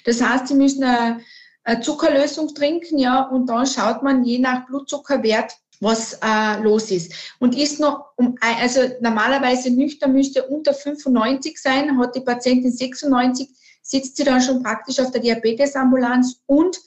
Das 0.04 0.22
heißt, 0.22 0.48
sie 0.48 0.56
müssen 0.56 0.83
eine, 0.83 1.22
eine 1.63 1.81
Zuckerlösung 1.81 2.54
trinken, 2.54 3.00
ja, 3.00 3.24
und 3.24 3.48
dann 3.48 3.66
schaut 3.66 4.04
man 4.04 4.24
je 4.24 4.38
nach 4.38 4.68
Blutzuckerwert, 4.68 5.57
was 5.81 6.19
äh, 6.22 6.62
los 6.62 6.92
ist. 6.92 7.13
Und 7.39 7.57
ist 7.57 7.80
noch 7.80 8.12
um, 8.16 8.36
also 8.39 8.82
normalerweise 9.01 9.72
nüchtern 9.72 10.13
müsste 10.13 10.44
unter 10.46 10.74
95 10.74 11.60
sein, 11.60 11.98
hat 11.98 12.15
die 12.15 12.22
Patientin 12.22 12.72
96 12.72 13.50
sitzt 13.86 14.18
sie 14.18 14.24
dann 14.24 14.42
schon 14.42 14.63
praktisch 14.63 15.00
auf 15.00 15.12
der 15.12 15.22
Diabetesambulanz 15.22 16.42
und 16.48 16.77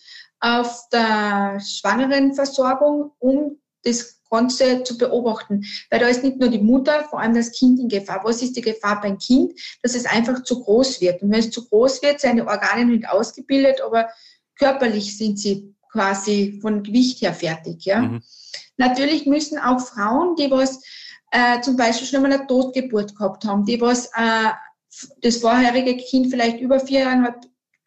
auf 0.40 0.88
der 0.92 1.60
Schwangerenversorgung, 1.60 3.12
um 3.20 3.58
das 3.84 4.20
Ganze 4.30 4.82
zu 4.82 4.98
beobachten. 4.98 5.64
Weil 5.90 6.00
da 6.00 6.08
ist 6.08 6.24
nicht 6.24 6.38
nur 6.38 6.50
die 6.50 6.58
Mutter, 6.58 7.04
vor 7.04 7.20
allem 7.20 7.34
das 7.34 7.52
Kind 7.52 7.78
in 7.78 7.88
Gefahr. 7.88 8.20
Was 8.24 8.42
ist 8.42 8.56
die 8.56 8.60
Gefahr 8.60 9.00
beim 9.00 9.16
Kind? 9.18 9.58
Dass 9.82 9.94
es 9.94 10.06
einfach 10.06 10.42
zu 10.42 10.60
groß 10.62 11.00
wird. 11.00 11.22
Und 11.22 11.30
wenn 11.30 11.40
es 11.40 11.50
zu 11.50 11.66
groß 11.66 12.02
wird, 12.02 12.20
seine 12.20 12.46
Organe 12.46 12.84
nicht 12.84 13.08
ausgebildet, 13.08 13.80
aber 13.80 14.08
körperlich 14.56 15.16
sind 15.16 15.38
sie 15.38 15.74
quasi 15.90 16.58
von 16.60 16.82
Gewicht 16.82 17.22
her 17.22 17.32
fertig. 17.32 17.84
Ja? 17.84 18.00
Mhm. 18.00 18.22
Natürlich 18.76 19.24
müssen 19.24 19.58
auch 19.58 19.80
Frauen, 19.80 20.34
die 20.36 20.50
was 20.50 20.82
äh, 21.30 21.60
zum 21.60 21.76
Beispiel 21.76 22.06
schon 22.06 22.24
einmal 22.24 22.38
eine 22.38 22.46
Totgeburt 22.46 23.16
gehabt 23.16 23.44
haben, 23.44 23.64
die 23.64 23.80
was 23.80 24.06
äh, 24.14 24.50
das 25.22 25.38
vorherige 25.38 25.96
Kind 25.96 26.30
vielleicht 26.30 26.60
über 26.60 26.80
viereinhalb, 26.80 27.36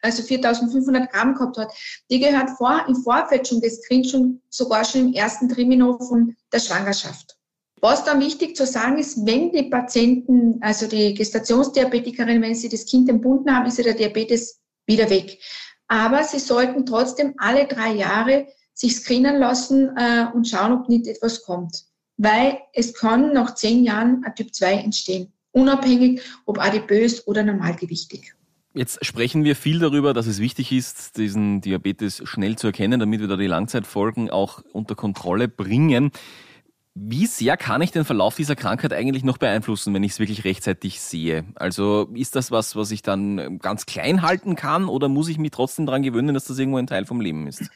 also 0.02 0.22
4500 0.22 1.12
Gramm 1.12 1.34
gehabt 1.34 1.58
hat, 1.58 1.72
die 2.10 2.20
gehört 2.20 2.50
vor, 2.50 2.84
im 2.88 2.96
Vorfeld 2.96 3.46
schon 3.46 3.60
gescreent, 3.60 4.08
schon 4.08 4.40
sogar 4.48 4.84
schon 4.84 5.08
im 5.08 5.12
ersten 5.14 5.48
Trimino 5.48 5.98
von 5.98 6.36
der 6.52 6.60
Schwangerschaft. 6.60 7.36
Was 7.80 8.04
dann 8.04 8.20
wichtig 8.20 8.56
zu 8.56 8.64
sagen 8.64 8.98
ist, 8.98 9.26
wenn 9.26 9.50
die 9.50 9.64
Patienten, 9.64 10.58
also 10.62 10.86
die 10.86 11.14
Gestationsdiabetikerin, 11.14 12.40
wenn 12.40 12.54
sie 12.54 12.68
das 12.68 12.86
Kind 12.86 13.08
entbunden 13.08 13.54
haben, 13.54 13.66
ist 13.66 13.78
ja 13.78 13.84
der 13.84 13.94
Diabetes 13.94 14.60
wieder 14.86 15.10
weg. 15.10 15.38
Aber 15.88 16.22
sie 16.22 16.38
sollten 16.38 16.86
trotzdem 16.86 17.34
alle 17.38 17.66
drei 17.66 17.92
Jahre 17.94 18.46
sich 18.72 18.96
screenen 18.96 19.36
lassen 19.36 19.96
äh, 19.96 20.26
und 20.32 20.48
schauen, 20.48 20.72
ob 20.72 20.88
nicht 20.88 21.08
etwas 21.08 21.42
kommt. 21.42 21.84
Weil 22.16 22.60
es 22.72 22.94
kann 22.94 23.32
nach 23.32 23.56
zehn 23.56 23.84
Jahren 23.84 24.22
ein 24.24 24.34
Typ 24.34 24.54
2 24.54 24.74
entstehen 24.74 25.32
unabhängig, 25.52 26.20
ob 26.46 26.58
adipös 26.58 27.26
oder 27.26 27.42
normalgewichtig. 27.42 28.34
Jetzt 28.74 29.04
sprechen 29.04 29.44
wir 29.44 29.54
viel 29.54 29.78
darüber, 29.78 30.14
dass 30.14 30.26
es 30.26 30.38
wichtig 30.38 30.72
ist, 30.72 31.18
diesen 31.18 31.60
Diabetes 31.60 32.22
schnell 32.24 32.56
zu 32.56 32.68
erkennen, 32.68 33.00
damit 33.00 33.20
wir 33.20 33.28
da 33.28 33.36
die 33.36 33.46
Langzeitfolgen 33.46 34.30
auch 34.30 34.62
unter 34.72 34.94
Kontrolle 34.94 35.46
bringen. 35.46 36.10
Wie 36.94 37.26
sehr 37.26 37.58
kann 37.58 37.82
ich 37.82 37.90
den 37.90 38.04
Verlauf 38.04 38.36
dieser 38.36 38.56
Krankheit 38.56 38.92
eigentlich 38.92 39.24
noch 39.24 39.38
beeinflussen, 39.38 39.92
wenn 39.92 40.02
ich 40.02 40.12
es 40.12 40.18
wirklich 40.18 40.44
rechtzeitig 40.44 41.00
sehe? 41.00 41.44
Also 41.54 42.08
ist 42.14 42.34
das 42.34 42.50
was, 42.50 42.74
was 42.74 42.90
ich 42.90 43.02
dann 43.02 43.58
ganz 43.58 43.84
klein 43.84 44.22
halten 44.22 44.56
kann 44.56 44.86
oder 44.86 45.08
muss 45.08 45.28
ich 45.28 45.38
mich 45.38 45.50
trotzdem 45.50 45.84
daran 45.84 46.02
gewöhnen, 46.02 46.34
dass 46.34 46.46
das 46.46 46.58
irgendwo 46.58 46.78
ein 46.78 46.86
Teil 46.86 47.04
vom 47.04 47.20
Leben 47.20 47.46
ist? 47.46 47.70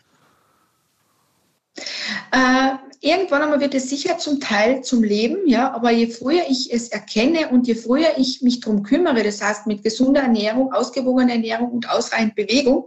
Äh, 2.31 2.73
irgendwann 3.01 3.43
einmal 3.43 3.61
wird 3.61 3.75
es 3.75 3.91
sicher 3.91 4.19
zum 4.19 4.41
Teil 4.41 4.83
zum 4.83 5.03
Leben, 5.03 5.47
ja, 5.47 5.73
aber 5.73 5.91
je 5.91 6.09
früher 6.09 6.43
ich 6.49 6.73
es 6.73 6.89
erkenne 6.89 7.49
und 7.49 7.67
je 7.67 7.75
früher 7.75 8.19
ich 8.19 8.43
mich 8.43 8.61
darum 8.61 8.83
kümmere, 8.83 9.23
das 9.23 9.43
heißt 9.43 9.67
mit 9.67 9.83
gesunder 9.83 10.23
Ernährung, 10.23 10.73
ausgewogener 10.73 11.33
Ernährung 11.33 11.71
und 11.71 11.89
ausreichend 11.89 12.35
Bewegung, 12.35 12.87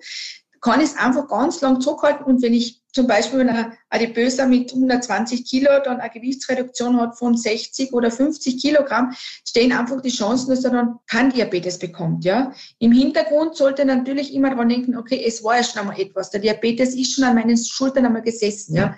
kann 0.61 0.81
ich 0.81 0.87
es 0.87 0.97
einfach 0.97 1.27
ganz 1.27 1.61
lang 1.61 1.81
zurückhalten. 1.81 2.25
Und 2.25 2.41
wenn 2.41 2.53
ich 2.53 2.81
zum 2.91 3.07
Beispiel 3.07 3.41
einer 3.41 3.73
Adipöser 3.89 4.47
mit 4.47 4.73
120 4.73 5.45
Kilo 5.45 5.69
dann 5.83 5.99
eine 5.99 6.09
Gewichtsreduktion 6.09 6.99
hat 6.99 7.17
von 7.17 7.37
60 7.37 7.93
oder 7.93 8.11
50 8.11 8.61
Kilogramm, 8.61 9.13
stehen 9.47 9.71
einfach 9.71 10.01
die 10.01 10.09
Chancen, 10.09 10.49
dass 10.49 10.63
er 10.63 10.71
dann 10.71 10.99
kein 11.07 11.29
Diabetes 11.29 11.77
bekommt. 11.77 12.25
Ja? 12.25 12.51
Im 12.79 12.91
Hintergrund 12.91 13.55
sollte 13.55 13.85
natürlich 13.85 14.33
immer 14.33 14.49
daran 14.49 14.69
denken, 14.69 14.97
okay, 14.97 15.23
es 15.25 15.43
war 15.43 15.57
ja 15.57 15.63
schon 15.63 15.81
einmal 15.81 15.99
etwas. 15.99 16.31
Der 16.31 16.41
Diabetes 16.41 16.95
ist 16.95 17.13
schon 17.13 17.23
an 17.23 17.35
meinen 17.35 17.57
Schultern 17.57 18.05
einmal 18.05 18.23
gesessen. 18.23 18.75
Ja? 18.75 18.95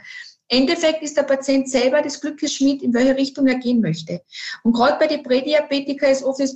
Endeffekt 0.51 1.01
ist 1.01 1.15
der 1.15 1.23
Patient 1.23 1.69
selber 1.69 2.01
das 2.01 2.19
Glückes 2.19 2.53
Schmied, 2.53 2.83
in 2.83 2.93
welche 2.93 3.15
Richtung 3.15 3.47
er 3.47 3.55
gehen 3.55 3.79
möchte. 3.79 4.21
Und 4.63 4.73
gerade 4.73 4.99
bei 4.99 5.07
den 5.07 5.23
Prädiabetikern 5.23 6.11
ist 6.11 6.23
oft 6.23 6.41
das, 6.41 6.55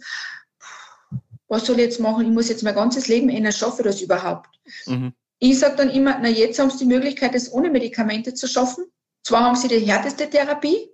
was 1.47 1.65
soll 1.65 1.77
ich 1.77 1.85
jetzt 1.85 1.99
machen? 1.99 2.25
Ich 2.25 2.31
muss 2.31 2.49
jetzt 2.49 2.63
mein 2.63 2.75
ganzes 2.75 3.07
Leben 3.07 3.29
ändern, 3.29 3.53
schaffe 3.53 3.83
das 3.83 4.01
überhaupt? 4.01 4.49
Mhm. 4.85 5.13
Ich 5.39 5.59
sage 5.59 5.77
dann 5.77 5.89
immer, 5.89 6.19
na 6.21 6.27
jetzt 6.27 6.59
haben 6.59 6.69
Sie 6.69 6.79
die 6.79 6.93
Möglichkeit, 6.93 7.35
das 7.35 7.51
ohne 7.51 7.69
Medikamente 7.69 8.33
zu 8.33 8.47
schaffen. 8.47 8.85
Zwar 9.23 9.41
haben 9.41 9.55
Sie 9.55 9.67
die 9.67 9.79
härteste 9.79 10.29
Therapie, 10.29 10.89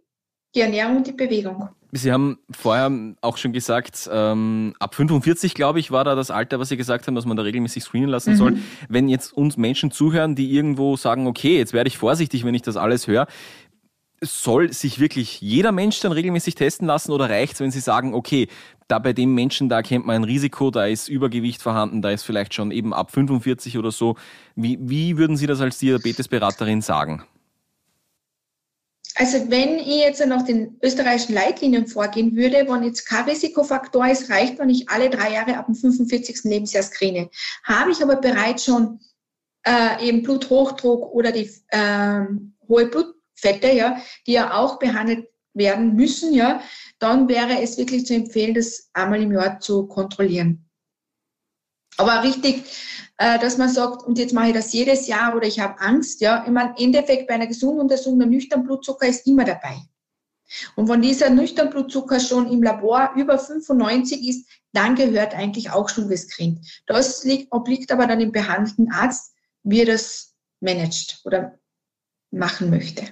die 0.53 0.61
Ernährung 0.61 0.97
und 0.97 1.07
die 1.07 1.13
Bewegung. 1.13 1.69
Sie 1.91 2.11
haben 2.11 2.39
vorher 2.49 2.89
auch 3.19 3.37
schon 3.37 3.51
gesagt, 3.51 4.09
ähm, 4.11 4.73
ab 4.79 4.95
45, 4.95 5.53
glaube 5.53 5.79
ich, 5.79 5.91
war 5.91 6.03
da 6.03 6.15
das 6.15 6.31
Alter, 6.31 6.59
was 6.59 6.69
Sie 6.69 6.77
gesagt 6.77 7.07
haben, 7.07 7.15
dass 7.15 7.25
man 7.25 7.35
da 7.35 7.43
regelmäßig 7.43 7.83
screenen 7.83 8.09
lassen 8.09 8.31
mhm. 8.31 8.37
soll. 8.37 8.57
Wenn 8.87 9.09
jetzt 9.09 9.33
uns 9.33 9.57
Menschen 9.57 9.91
zuhören, 9.91 10.35
die 10.35 10.53
irgendwo 10.53 10.95
sagen, 10.95 11.27
okay, 11.27 11.57
jetzt 11.57 11.73
werde 11.73 11.89
ich 11.89 11.97
vorsichtig, 11.97 12.45
wenn 12.45 12.55
ich 12.55 12.61
das 12.61 12.77
alles 12.77 13.07
höre, 13.07 13.27
soll 14.23 14.71
sich 14.71 14.99
wirklich 14.99 15.41
jeder 15.41 15.71
Mensch 15.71 15.99
dann 15.99 16.11
regelmäßig 16.11 16.55
testen 16.55 16.87
lassen 16.87 17.11
oder 17.11 17.29
reicht 17.29 17.55
es, 17.55 17.59
wenn 17.59 17.71
Sie 17.71 17.79
sagen, 17.79 18.13
okay, 18.13 18.47
da 18.87 18.99
bei 18.99 19.13
dem 19.13 19.33
Menschen, 19.33 19.67
da 19.67 19.81
kennt 19.81 20.05
man 20.05 20.17
ein 20.17 20.23
Risiko, 20.23 20.69
da 20.69 20.85
ist 20.85 21.07
Übergewicht 21.07 21.61
vorhanden, 21.61 22.01
da 22.01 22.11
ist 22.11 22.23
vielleicht 22.23 22.53
schon 22.53 22.71
eben 22.71 22.93
ab 22.93 23.11
45 23.11 23.77
oder 23.77 23.91
so. 23.91 24.15
Wie, 24.55 24.77
wie 24.79 25.17
würden 25.17 25.37
Sie 25.37 25.47
das 25.47 25.59
als 25.59 25.79
Diabetesberaterin 25.79 26.81
sagen? 26.81 27.23
Also 29.21 29.51
wenn 29.51 29.77
ich 29.77 29.99
jetzt 29.99 30.25
nach 30.25 30.41
den 30.41 30.79
österreichischen 30.81 31.35
Leitlinien 31.35 31.85
vorgehen 31.85 32.35
würde, 32.35 32.65
wenn 32.67 32.83
jetzt 32.83 33.05
kein 33.05 33.25
Risikofaktor 33.25 34.07
ist, 34.07 34.31
reicht, 34.31 34.57
wenn 34.57 34.69
ich 34.69 34.89
alle 34.89 35.11
drei 35.11 35.33
Jahre 35.33 35.59
ab 35.59 35.67
dem 35.67 35.75
45. 35.75 36.39
Lebensjahr 36.45 36.81
screene. 36.81 37.29
Habe 37.63 37.91
ich 37.91 38.01
aber 38.01 38.15
bereits 38.15 38.65
schon 38.65 38.99
äh, 39.63 40.07
eben 40.07 40.23
Bluthochdruck 40.23 41.13
oder 41.13 41.31
die 41.31 41.51
äh, 41.67 42.21
hohe 42.67 42.87
Blut 42.87 43.13
Fette, 43.35 43.71
ja, 43.71 44.01
die 44.25 44.31
ja 44.31 44.55
auch 44.55 44.79
behandelt 44.79 45.27
werden 45.53 45.95
müssen, 45.95 46.33
ja, 46.33 46.63
dann 46.97 47.29
wäre 47.29 47.61
es 47.61 47.77
wirklich 47.77 48.07
zu 48.07 48.15
empfehlen, 48.15 48.55
das 48.55 48.89
einmal 48.93 49.21
im 49.21 49.33
Jahr 49.33 49.59
zu 49.59 49.85
kontrollieren. 49.85 50.67
Aber 51.97 52.23
richtig, 52.23 52.63
äh, 53.17 53.37
dass 53.39 53.57
man 53.57 53.69
sagt, 53.69 54.03
und 54.03 54.17
jetzt 54.17 54.33
mache 54.33 54.47
ich 54.47 54.53
das 54.53 54.73
jedes 54.73 55.07
Jahr 55.07 55.35
oder 55.35 55.47
ich 55.47 55.59
habe 55.59 55.79
Angst, 55.79 56.21
ja, 56.21 56.43
ich 56.45 56.51
meine, 56.51 56.73
im 56.77 56.85
Endeffekt 56.85 57.27
bei 57.27 57.35
einer 57.35 57.47
gesunden 57.47 57.81
Untersuchung 57.81 58.19
der 58.19 58.27
nüchtern 58.27 58.63
Blutzucker 58.63 59.07
ist 59.07 59.27
immer 59.27 59.45
dabei. 59.45 59.81
Und 60.75 60.89
wenn 60.89 61.01
dieser 61.01 61.29
nüchtern 61.29 61.69
Blutzucker 61.69 62.19
schon 62.19 62.51
im 62.51 62.63
Labor 62.63 63.13
über 63.15 63.37
95 63.37 64.27
ist, 64.27 64.49
dann 64.73 64.95
gehört 64.95 65.33
eigentlich 65.33 65.71
auch 65.71 65.89
schon 65.89 66.09
gescreent. 66.09 66.59
Das 66.87 67.23
liegt, 67.23 67.51
obliegt 67.51 67.91
aber 67.91 68.07
dann 68.07 68.19
im 68.19 68.31
behandelnden 68.31 68.91
Arzt, 68.91 69.33
wie 69.63 69.81
er 69.81 69.85
das 69.85 70.33
managt 70.59 71.21
oder 71.23 71.57
machen 72.31 72.69
möchte. 72.69 73.03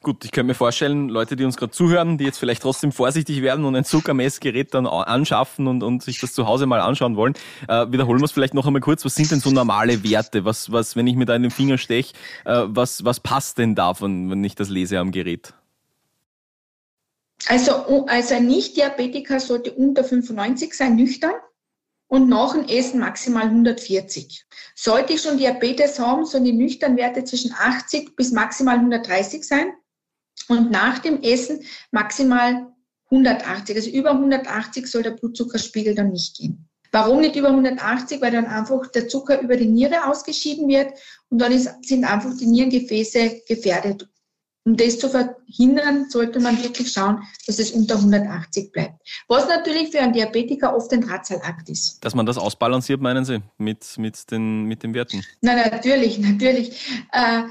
Gut, 0.00 0.24
ich 0.24 0.30
könnte 0.30 0.46
mir 0.46 0.54
vorstellen, 0.54 1.08
Leute, 1.08 1.34
die 1.34 1.44
uns 1.44 1.56
gerade 1.56 1.72
zuhören, 1.72 2.18
die 2.18 2.24
jetzt 2.24 2.38
vielleicht 2.38 2.62
trotzdem 2.62 2.92
vorsichtig 2.92 3.42
werden 3.42 3.64
und 3.64 3.74
ein 3.74 3.84
Zuckermessgerät 3.84 4.72
dann 4.72 4.86
anschaffen 4.86 5.66
und, 5.66 5.82
und 5.82 6.04
sich 6.04 6.20
das 6.20 6.32
zu 6.34 6.46
Hause 6.46 6.66
mal 6.66 6.80
anschauen 6.80 7.16
wollen, 7.16 7.34
äh, 7.66 7.84
wiederholen 7.90 8.20
wir 8.20 8.26
es 8.26 8.30
vielleicht 8.30 8.54
noch 8.54 8.64
einmal 8.64 8.80
kurz. 8.80 9.04
Was 9.04 9.16
sind 9.16 9.32
denn 9.32 9.40
so 9.40 9.50
normale 9.50 10.04
Werte? 10.04 10.44
Was, 10.44 10.70
was, 10.70 10.94
wenn 10.94 11.08
ich 11.08 11.16
mir 11.16 11.24
da 11.24 11.34
in 11.34 11.42
den 11.42 11.50
Finger 11.50 11.78
steche, 11.78 12.14
äh, 12.44 12.62
was, 12.66 13.04
was 13.04 13.18
passt 13.18 13.58
denn 13.58 13.74
davon, 13.74 14.30
wenn 14.30 14.44
ich 14.44 14.54
das 14.54 14.68
lese 14.68 15.00
am 15.00 15.10
Gerät? 15.10 15.52
Also, 17.48 18.06
also 18.06 18.34
ein 18.36 18.46
Nicht-Diabetiker 18.46 19.40
sollte 19.40 19.72
unter 19.72 20.04
95 20.04 20.74
sein, 20.74 20.94
nüchtern 20.94 21.34
und 22.06 22.28
nach 22.28 22.52
dem 22.52 22.68
Essen 22.68 23.00
maximal 23.00 23.44
140. 23.44 24.46
Sollte 24.76 25.14
ich 25.14 25.22
schon 25.22 25.38
Diabetes 25.38 25.98
haben, 25.98 26.24
sollen 26.24 26.44
die 26.44 26.52
nüchtern 26.52 26.96
Werte 26.96 27.24
zwischen 27.24 27.52
80 27.52 28.14
bis 28.14 28.30
maximal 28.30 28.76
130 28.76 29.42
sein 29.42 29.72
und 30.48 30.70
nach 30.70 30.98
dem 30.98 31.22
Essen 31.22 31.60
maximal 31.90 32.66
180. 33.10 33.76
Also 33.76 33.90
über 33.90 34.10
180 34.10 34.86
soll 34.86 35.02
der 35.02 35.12
Blutzuckerspiegel 35.12 35.94
dann 35.94 36.10
nicht 36.10 36.36
gehen. 36.36 36.68
Warum 36.92 37.20
nicht 37.20 37.36
über 37.36 37.48
180? 37.48 38.20
Weil 38.20 38.32
dann 38.32 38.46
einfach 38.46 38.86
der 38.88 39.08
Zucker 39.08 39.40
über 39.40 39.56
die 39.56 39.66
Niere 39.66 40.06
ausgeschieden 40.06 40.68
wird 40.68 40.92
und 41.28 41.38
dann 41.38 41.52
ist, 41.52 41.68
sind 41.82 42.04
einfach 42.04 42.36
die 42.36 42.46
Nierengefäße 42.46 43.42
gefährdet. 43.46 44.08
Um 44.64 44.76
das 44.76 44.98
zu 44.98 45.08
verhindern, 45.08 46.10
sollte 46.10 46.40
man 46.40 46.62
wirklich 46.62 46.92
schauen, 46.92 47.22
dass 47.46 47.58
es 47.58 47.70
unter 47.70 47.96
180 47.96 48.70
bleibt. 48.70 49.00
Was 49.26 49.48
natürlich 49.48 49.90
für 49.90 50.00
einen 50.00 50.12
Diabetiker 50.12 50.76
oft 50.76 50.92
ein 50.92 51.00
Drahtseilakt 51.00 51.70
ist. 51.70 52.04
Dass 52.04 52.14
man 52.14 52.26
das 52.26 52.36
ausbalanciert, 52.36 53.00
meinen 53.00 53.24
Sie, 53.24 53.40
mit, 53.56 53.96
mit, 53.96 54.30
den, 54.30 54.64
mit 54.64 54.82
den 54.82 54.92
Werten? 54.92 55.24
Nein, 55.40 55.70
natürlich, 55.70 56.18
natürlich. 56.18 56.86
Äh, 57.12 57.44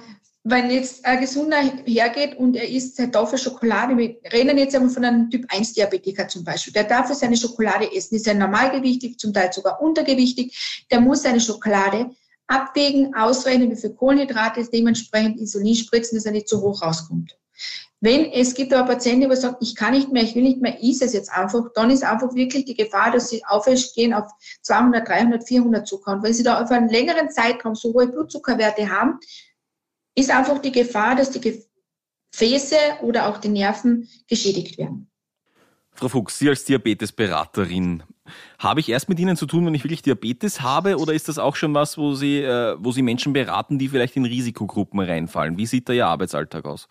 wenn 0.49 0.71
jetzt 0.71 1.05
ein 1.05 1.19
Gesunder 1.19 1.57
hergeht 1.85 2.37
und 2.37 2.55
er 2.55 2.69
isst 2.69 2.99
eine 2.99 3.11
Tafel 3.11 3.37
Schokolade, 3.37 3.97
wir 3.97 4.15
reden 4.31 4.57
jetzt 4.57 4.75
einmal 4.75 4.89
von 4.89 5.03
einem 5.03 5.29
Typ 5.29 5.45
1 5.49 5.73
Diabetiker 5.73 6.27
zum 6.27 6.43
Beispiel, 6.45 6.71
der 6.71 6.85
darf 6.85 7.13
seine 7.13 7.35
Schokolade 7.35 7.93
essen, 7.93 8.15
ist 8.15 8.27
er 8.27 8.33
normalgewichtig, 8.33 9.19
zum 9.19 9.33
Teil 9.33 9.51
sogar 9.51 9.81
untergewichtig, 9.81 10.85
der 10.89 11.01
muss 11.01 11.23
seine 11.23 11.41
Schokolade 11.41 12.11
abwägen, 12.47 13.13
ausrechnen, 13.13 13.71
wie 13.71 13.75
viel 13.75 13.89
Kohlenhydrate 13.89 14.61
ist, 14.61 14.71
dementsprechend 14.71 15.37
Insulin 15.37 15.75
spritzen, 15.75 16.17
dass 16.17 16.25
er 16.25 16.31
nicht 16.31 16.47
zu 16.47 16.61
hoch 16.61 16.81
rauskommt. 16.81 17.37
Wenn 17.99 18.31
es 18.31 18.53
gibt 18.53 18.73
aber 18.73 18.93
Patienten, 18.93 19.29
die 19.29 19.35
sagen, 19.35 19.57
ich 19.59 19.75
kann 19.75 19.93
nicht 19.93 20.13
mehr, 20.13 20.23
ich 20.23 20.35
will 20.35 20.43
nicht 20.43 20.61
mehr, 20.61 20.81
ist 20.81 21.01
es 21.01 21.13
jetzt 21.13 21.31
einfach, 21.31 21.63
dann 21.73 21.89
ist 21.89 22.03
einfach 22.03 22.33
wirklich 22.35 22.63
die 22.63 22.75
Gefahr, 22.75 23.11
dass 23.11 23.29
sie 23.29 23.43
aufgehen 23.43 24.13
auf 24.13 24.31
200, 24.61 25.05
300, 25.07 25.45
400 25.45 25.87
Zucker. 25.87 26.13
Und 26.13 26.23
wenn 26.23 26.33
sie 26.33 26.43
da 26.43 26.61
auf 26.61 26.69
einen 26.69 26.89
längeren 26.89 27.29
Zeitraum 27.31 27.73
so 27.73 27.93
hohe 27.93 28.07
Blutzuckerwerte 28.07 28.89
haben, 28.89 29.19
ist 30.17 30.31
einfach 30.31 30.57
die 30.59 30.71
Gefahr, 30.71 31.15
dass 31.15 31.29
die 31.29 31.61
Gefäße 32.33 32.75
oder 33.03 33.29
auch 33.29 33.37
die 33.37 33.49
Nerven 33.49 34.09
geschädigt 34.27 34.77
werden. 34.77 35.09
Frau 35.93 36.09
Fuchs, 36.09 36.37
Sie 36.37 36.49
als 36.49 36.65
Diabetesberaterin, 36.65 38.03
habe 38.59 38.79
ich 38.79 38.89
erst 38.89 39.09
mit 39.09 39.19
Ihnen 39.19 39.37
zu 39.37 39.45
tun, 39.45 39.65
wenn 39.65 39.73
ich 39.73 39.83
wirklich 39.83 40.01
Diabetes 40.01 40.61
habe, 40.61 40.97
oder 40.97 41.13
ist 41.13 41.27
das 41.27 41.39
auch 41.39 41.55
schon 41.55 41.73
was, 41.73 41.97
wo 41.97 42.13
Sie, 42.13 42.41
äh, 42.41 42.75
wo 42.79 42.91
Sie 42.91 43.01
Menschen 43.01 43.33
beraten, 43.33 43.79
die 43.79 43.89
vielleicht 43.89 44.15
in 44.15 44.25
Risikogruppen 44.25 44.99
reinfallen? 44.99 45.57
Wie 45.57 45.65
sieht 45.65 45.87
da 45.87 45.93
Ihr 45.93 46.07
Arbeitsalltag 46.07 46.65
aus? 46.65 46.87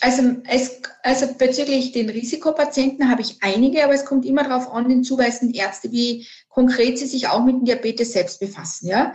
Also, 0.00 0.36
es, 0.48 0.80
also 1.02 1.26
bezüglich 1.34 1.92
den 1.92 2.10
Risikopatienten 2.10 3.10
habe 3.10 3.22
ich 3.22 3.38
einige, 3.40 3.84
aber 3.84 3.94
es 3.94 4.04
kommt 4.04 4.24
immer 4.24 4.44
darauf 4.44 4.70
an, 4.72 4.88
den 4.88 5.04
zuweisenden 5.04 5.54
Ärzte, 5.54 5.90
wie 5.92 6.26
konkret 6.48 6.98
sie 6.98 7.06
sich 7.06 7.28
auch 7.28 7.44
mit 7.44 7.56
dem 7.56 7.64
Diabetes 7.64 8.12
selbst 8.12 8.40
befassen. 8.40 8.88
Ja? 8.88 9.14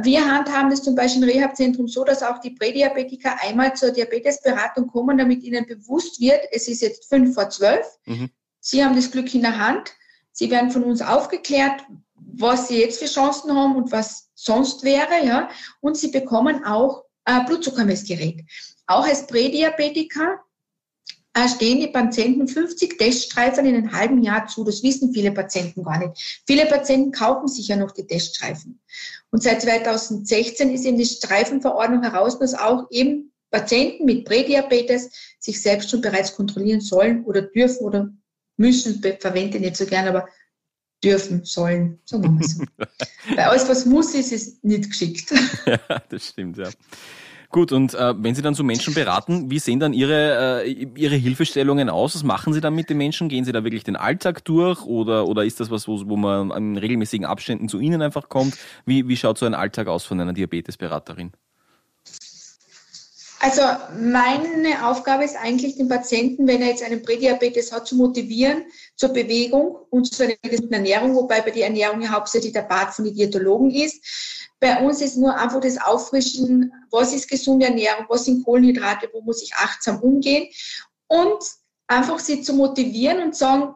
Wir 0.00 0.24
handhaben 0.24 0.70
das 0.70 0.82
zum 0.82 0.94
Beispiel 0.94 1.22
im 1.22 1.28
Rehabzentrum 1.28 1.88
so, 1.88 2.04
dass 2.04 2.22
auch 2.22 2.38
die 2.38 2.50
Prädiabetiker 2.50 3.42
einmal 3.42 3.74
zur 3.74 3.90
Diabetesberatung 3.90 4.88
kommen, 4.88 5.18
damit 5.18 5.42
ihnen 5.42 5.66
bewusst 5.66 6.20
wird, 6.20 6.40
es 6.52 6.68
ist 6.68 6.82
jetzt 6.82 7.08
fünf 7.08 7.34
vor 7.34 7.50
zwölf, 7.50 7.86
mhm. 8.06 8.30
sie 8.60 8.84
haben 8.84 8.96
das 8.96 9.10
Glück 9.10 9.34
in 9.34 9.42
der 9.42 9.58
Hand, 9.58 9.92
sie 10.32 10.50
werden 10.50 10.70
von 10.70 10.84
uns 10.84 11.02
aufgeklärt, 11.02 11.84
was 12.14 12.68
sie 12.68 12.80
jetzt 12.80 13.00
für 13.00 13.06
Chancen 13.06 13.54
haben 13.54 13.76
und 13.76 13.92
was 13.92 14.30
sonst 14.34 14.82
wäre, 14.84 15.24
ja, 15.24 15.48
und 15.80 15.96
sie 15.96 16.08
bekommen 16.08 16.64
auch 16.64 17.04
ein 17.24 17.44
Blutzuckermessgerät. 17.46 18.44
Auch 18.88 19.06
als 19.06 19.26
Prädiabetiker 19.26 20.40
äh, 21.34 21.48
stehen 21.48 21.80
die 21.80 21.88
Patienten 21.88 22.48
50 22.48 22.98
Teststreifen 22.98 23.66
in 23.66 23.76
einem 23.76 23.92
halben 23.92 24.22
Jahr 24.22 24.46
zu. 24.46 24.64
Das 24.64 24.82
wissen 24.82 25.12
viele 25.12 25.30
Patienten 25.30 25.84
gar 25.84 25.98
nicht. 25.98 26.42
Viele 26.46 26.66
Patienten 26.66 27.12
kaufen 27.12 27.48
sich 27.48 27.68
ja 27.68 27.76
noch 27.76 27.92
die 27.92 28.06
Teststreifen. 28.06 28.80
Und 29.30 29.42
seit 29.42 29.60
2016 29.62 30.70
ist 30.70 30.86
eben 30.86 30.96
die 30.96 31.04
Streifenverordnung 31.04 32.02
heraus, 32.02 32.38
dass 32.38 32.54
auch 32.54 32.86
eben 32.90 33.30
Patienten 33.50 34.06
mit 34.06 34.24
Prädiabetes 34.24 35.10
sich 35.38 35.60
selbst 35.60 35.90
schon 35.90 36.00
bereits 36.00 36.34
kontrollieren 36.34 36.80
sollen 36.80 37.24
oder 37.24 37.42
dürfen 37.42 37.84
oder 37.84 38.10
müssen, 38.56 39.02
verwende 39.20 39.58
ich 39.58 39.62
nicht 39.62 39.76
so 39.76 39.84
gern, 39.84 40.08
aber 40.08 40.28
dürfen, 41.04 41.44
sollen, 41.44 42.00
sagen 42.06 42.24
wir 42.24 42.30
mal 42.30 42.42
so. 42.42 42.64
Weil 43.28 43.38
alles, 43.44 43.68
was 43.68 43.84
muss, 43.84 44.14
ist, 44.14 44.32
ist 44.32 44.64
nicht 44.64 44.90
geschickt. 44.90 45.32
Ja, 45.66 46.02
das 46.08 46.28
stimmt, 46.28 46.56
ja. 46.56 46.70
Gut, 47.50 47.72
und 47.72 47.94
äh, 47.94 48.14
wenn 48.22 48.34
Sie 48.34 48.42
dann 48.42 48.52
so 48.52 48.62
Menschen 48.62 48.92
beraten, 48.92 49.50
wie 49.50 49.58
sehen 49.58 49.80
dann 49.80 49.94
Ihre, 49.94 50.64
äh, 50.64 50.70
Ihre 50.70 51.14
Hilfestellungen 51.14 51.88
aus? 51.88 52.14
Was 52.14 52.22
machen 52.22 52.52
Sie 52.52 52.60
dann 52.60 52.74
mit 52.74 52.90
den 52.90 52.98
Menschen? 52.98 53.30
Gehen 53.30 53.44
Sie 53.46 53.52
da 53.52 53.64
wirklich 53.64 53.84
den 53.84 53.96
Alltag 53.96 54.44
durch 54.44 54.82
oder, 54.84 55.26
oder 55.26 55.46
ist 55.46 55.58
das 55.58 55.70
was, 55.70 55.88
wo, 55.88 55.98
wo 56.06 56.16
man 56.16 56.50
in 56.50 56.76
regelmäßigen 56.76 57.24
Abständen 57.24 57.68
zu 57.70 57.80
Ihnen 57.80 58.02
einfach 58.02 58.28
kommt? 58.28 58.58
Wie, 58.84 59.08
wie 59.08 59.16
schaut 59.16 59.38
so 59.38 59.46
ein 59.46 59.54
Alltag 59.54 59.88
aus 59.88 60.04
von 60.04 60.20
einer 60.20 60.34
Diabetesberaterin? 60.34 61.32
Also 63.40 63.62
meine 63.96 64.86
Aufgabe 64.86 65.24
ist 65.24 65.36
eigentlich, 65.36 65.76
den 65.76 65.88
Patienten, 65.88 66.48
wenn 66.48 66.60
er 66.60 66.68
jetzt 66.68 66.82
einen 66.82 67.02
Prädiabetes 67.02 67.70
hat, 67.70 67.86
zu 67.86 67.94
motivieren 67.94 68.64
zur 68.96 69.10
Bewegung 69.10 69.76
und 69.90 70.12
zu 70.12 70.24
einer 70.24 70.34
gesunden 70.42 70.72
Ernährung, 70.72 71.14
wobei 71.14 71.40
bei 71.40 71.52
der 71.52 71.66
Ernährung 71.66 72.02
ja 72.02 72.10
hauptsächlich 72.10 72.52
der 72.52 72.62
Part 72.62 72.94
von 72.94 73.04
den 73.04 73.14
Diätologen 73.14 73.70
ist. 73.70 74.04
Bei 74.58 74.84
uns 74.84 75.00
ist 75.00 75.16
nur 75.16 75.36
einfach 75.36 75.60
das 75.60 75.80
Auffrischen, 75.80 76.72
was 76.90 77.12
ist 77.12 77.28
gesunde 77.28 77.66
Ernährung, 77.66 78.06
was 78.08 78.24
sind 78.24 78.44
Kohlenhydrate, 78.44 79.08
wo 79.12 79.20
muss 79.20 79.42
ich 79.42 79.54
achtsam 79.54 80.00
umgehen 80.00 80.48
und 81.06 81.42
einfach 81.86 82.18
sie 82.18 82.42
zu 82.42 82.54
motivieren 82.54 83.22
und 83.22 83.36
sagen, 83.36 83.74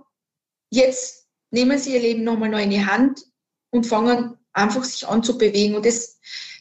jetzt 0.71 1.27
nehmen 1.51 1.79
Sie 1.79 1.93
Ihr 1.95 2.01
Leben 2.01 2.25
nochmal 2.25 2.49
neu 2.49 2.63
in 2.63 2.71
die 2.71 2.85
Hand 2.85 3.25
und 3.71 3.87
fangen 3.87 4.37
einfach 4.53 4.85
sich 4.85 5.07
an 5.07 5.23
zu 5.23 5.39
bewegen. 5.39 5.77
Und 5.77 5.87
das, 5.87 6.19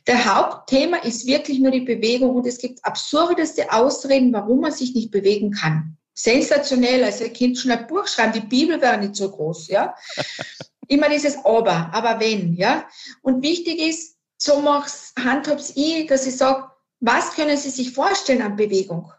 der 0.07 0.25
Hauptthema 0.25 0.97
ist 0.97 1.25
wirklich 1.25 1.59
nur 1.59 1.71
die 1.71 1.81
Bewegung 1.81 2.35
und 2.35 2.47
es 2.47 2.57
gibt 2.57 2.83
absurdeste 2.83 3.71
Ausreden, 3.71 4.33
warum 4.33 4.61
man 4.61 4.71
sich 4.71 4.95
nicht 4.95 5.11
bewegen 5.11 5.51
kann. 5.51 5.97
Sensationell, 6.13 7.03
also 7.03 7.23
ein 7.23 7.33
Kind 7.33 7.57
schon 7.57 7.71
ein 7.71 7.87
Buch 7.87 8.07
schreiben, 8.07 8.33
die 8.33 8.41
Bibel 8.41 8.81
wäre 8.81 8.97
nicht 8.97 9.15
so 9.15 9.29
groß, 9.29 9.69
ja. 9.69 9.95
Immer 10.87 11.09
dieses 11.09 11.37
Aber, 11.45 11.89
aber 11.93 12.19
wenn, 12.19 12.55
ja. 12.55 12.85
Und 13.21 13.43
wichtig 13.43 13.79
ist, 13.79 14.17
so 14.37 14.59
mach's, 14.59 15.13
handhab's 15.17 15.73
ich, 15.75 16.07
dass 16.07 16.25
ich 16.27 16.35
sage, 16.35 16.65
was 16.99 17.33
können 17.33 17.57
Sie 17.57 17.69
sich 17.69 17.93
vorstellen 17.93 18.41
an 18.41 18.55
Bewegung? 18.55 19.11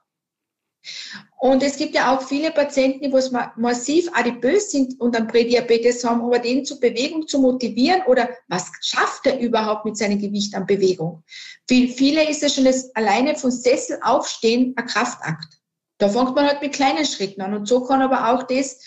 Und 1.38 1.62
es 1.62 1.76
gibt 1.76 1.94
ja 1.94 2.14
auch 2.14 2.22
viele 2.22 2.50
Patienten, 2.50 3.02
die 3.02 3.36
massiv 3.56 4.08
adipös 4.14 4.70
sind 4.70 5.00
und 5.00 5.16
einen 5.16 5.26
Prädiabetes 5.26 6.04
haben, 6.04 6.22
aber 6.22 6.38
den 6.38 6.64
zur 6.64 6.80
Bewegung 6.80 7.26
zu 7.26 7.40
motivieren 7.40 8.02
oder 8.06 8.28
was 8.48 8.70
schafft 8.80 9.26
er 9.26 9.38
überhaupt 9.38 9.84
mit 9.84 9.96
seinem 9.96 10.20
Gewicht 10.20 10.54
an 10.54 10.66
Bewegung? 10.66 11.22
Für 11.68 11.88
viele 11.88 12.28
ist 12.28 12.42
es 12.42 12.54
schon 12.54 12.64
das 12.64 12.94
alleine 12.94 13.34
von 13.36 13.50
Sessel 13.50 13.98
aufstehen 14.02 14.74
ein 14.76 14.86
Kraftakt. 14.86 15.58
Da 15.98 16.08
fängt 16.08 16.34
man 16.34 16.46
halt 16.46 16.62
mit 16.62 16.72
kleinen 16.72 17.04
Schritten 17.04 17.42
an. 17.42 17.54
Und 17.54 17.66
so 17.66 17.84
kann 17.84 18.02
aber 18.02 18.32
auch 18.32 18.42
das, 18.44 18.80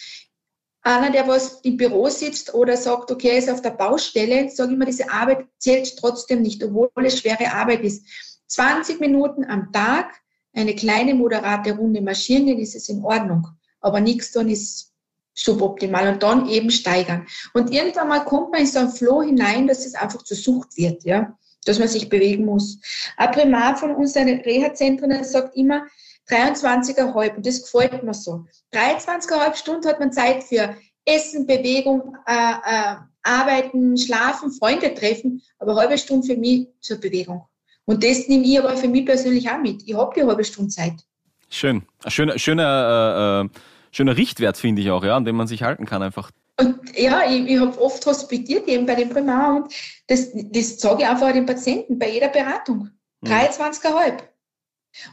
einer, 0.82 1.12
der 1.12 1.28
was 1.28 1.62
im 1.62 1.78
Büro 1.78 2.10
sitzt 2.10 2.54
oder 2.54 2.78
sagt, 2.78 3.10
okay, 3.10 3.30
er 3.30 3.38
ist 3.38 3.50
auf 3.50 3.62
der 3.62 3.72
Baustelle, 3.72 4.50
sage 4.50 4.70
ich 4.70 4.76
immer, 4.76 4.86
diese 4.86 5.10
Arbeit 5.12 5.48
zählt 5.58 5.98
trotzdem 5.98 6.42
nicht, 6.42 6.64
obwohl 6.64 6.90
es 7.06 7.20
schwere 7.20 7.52
Arbeit 7.52 7.84
ist. 7.84 8.06
20 8.48 9.00
Minuten 9.00 9.44
am 9.46 9.72
Tag 9.72 10.14
eine 10.56 10.76
kleine, 10.76 11.14
moderate 11.14 11.76
Runde 11.76 12.02
marschieren 12.02 12.48
dann 12.48 12.58
ist 12.58 12.76
es 12.76 12.90
in 12.90 13.04
Ordnung. 13.04 13.48
Aber 13.82 14.00
nichts 14.00 14.32
tun 14.32 14.50
ist 14.50 14.94
suboptimal 15.34 16.14
und 16.14 16.24
dann 16.24 16.48
eben 16.48 16.72
steigern. 16.72 17.28
Und 17.54 17.72
irgendwann 17.72 18.08
mal 18.08 18.24
kommt 18.24 18.52
man 18.52 18.62
in 18.62 18.68
so 18.68 18.80
einen 18.80 18.90
Flow 18.92 19.22
hinein, 19.22 19.68
dass 19.68 19.86
es 19.86 19.94
einfach 19.94 20.24
zur 20.24 20.38
Sucht 20.38 20.78
wird, 20.78 21.04
ja, 21.04 21.38
dass 21.66 21.78
man 21.78 21.90
sich 21.90 22.10
bewegen 22.10 22.46
muss. 22.46 22.80
Ein 23.18 23.32
Primar 23.32 23.76
von 23.76 23.94
unseren 23.96 24.30
Reha-Zentren 24.30 25.24
sagt 25.24 25.56
immer 25.58 25.86
23,5 26.30 27.36
und 27.36 27.46
das 27.46 27.62
gefällt 27.62 28.02
mir 28.02 28.14
so. 28.14 28.46
23,5 28.74 29.56
Stunden 29.56 29.88
hat 29.88 30.00
man 30.00 30.12
Zeit 30.12 30.44
für 30.44 30.76
Essen, 31.04 31.46
Bewegung, 31.46 32.16
äh, 32.26 32.34
äh, 32.34 32.96
Arbeiten, 33.22 33.98
Schlafen, 33.98 34.52
Freunde 34.52 34.94
treffen, 34.94 35.42
aber 35.60 35.76
halbe 35.76 35.98
Stunde 35.98 36.28
für 36.28 36.38
mich 36.38 36.68
zur 36.80 36.98
Bewegung. 36.98 37.46
Und 37.86 38.04
das 38.04 38.28
nehme 38.28 38.44
ich 38.46 38.60
aber 38.60 38.76
für 38.76 38.88
mich 38.88 39.06
persönlich 39.06 39.50
auch 39.50 39.60
mit. 39.60 39.84
Ich 39.88 39.96
habe 39.96 40.14
die 40.16 40.24
halbe 40.24 40.44
Stunde 40.44 40.70
Zeit. 40.70 41.06
Schön. 41.50 41.84
Ein 42.04 42.12
schöner, 42.12 42.40
schöner, 42.40 43.44
äh, 43.44 43.46
äh, 43.46 43.60
schöner 43.92 44.18
Richtwert, 44.18 44.58
finde 44.58 44.82
ich 44.82 44.92
auch, 44.92 45.04
ja, 45.04 45.16
an 45.16 45.26
dem 45.26 45.36
man 45.36 45.48
sich 45.48 45.62
halten 45.64 45.86
kann 45.86 46.02
einfach. 46.02 46.32
Und 46.60 46.98
ja, 46.98 47.30
ich, 47.30 47.48
ich 47.48 47.60
habe 47.60 47.80
oft 47.82 48.06
hospitiert 48.06 48.68
eben 48.68 48.86
bei 48.86 48.96
dem 48.96 49.10
Primar 49.10 49.58
und 49.58 49.74
das, 50.08 50.30
das 50.34 50.80
sage 50.80 51.04
ich 51.04 51.08
einfach 51.08 51.34
den 51.34 51.46
Patienten 51.46 52.00
bei 52.00 52.10
jeder 52.10 52.30
Beratung. 52.30 52.90
23,5. 53.24 54.12
Mhm. 54.12 54.20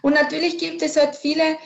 Und 0.02 0.14
natürlich 0.14 0.59
gibt 0.59 0.83
es 0.83 0.97
halt 0.97 1.17
viele, 1.17 1.59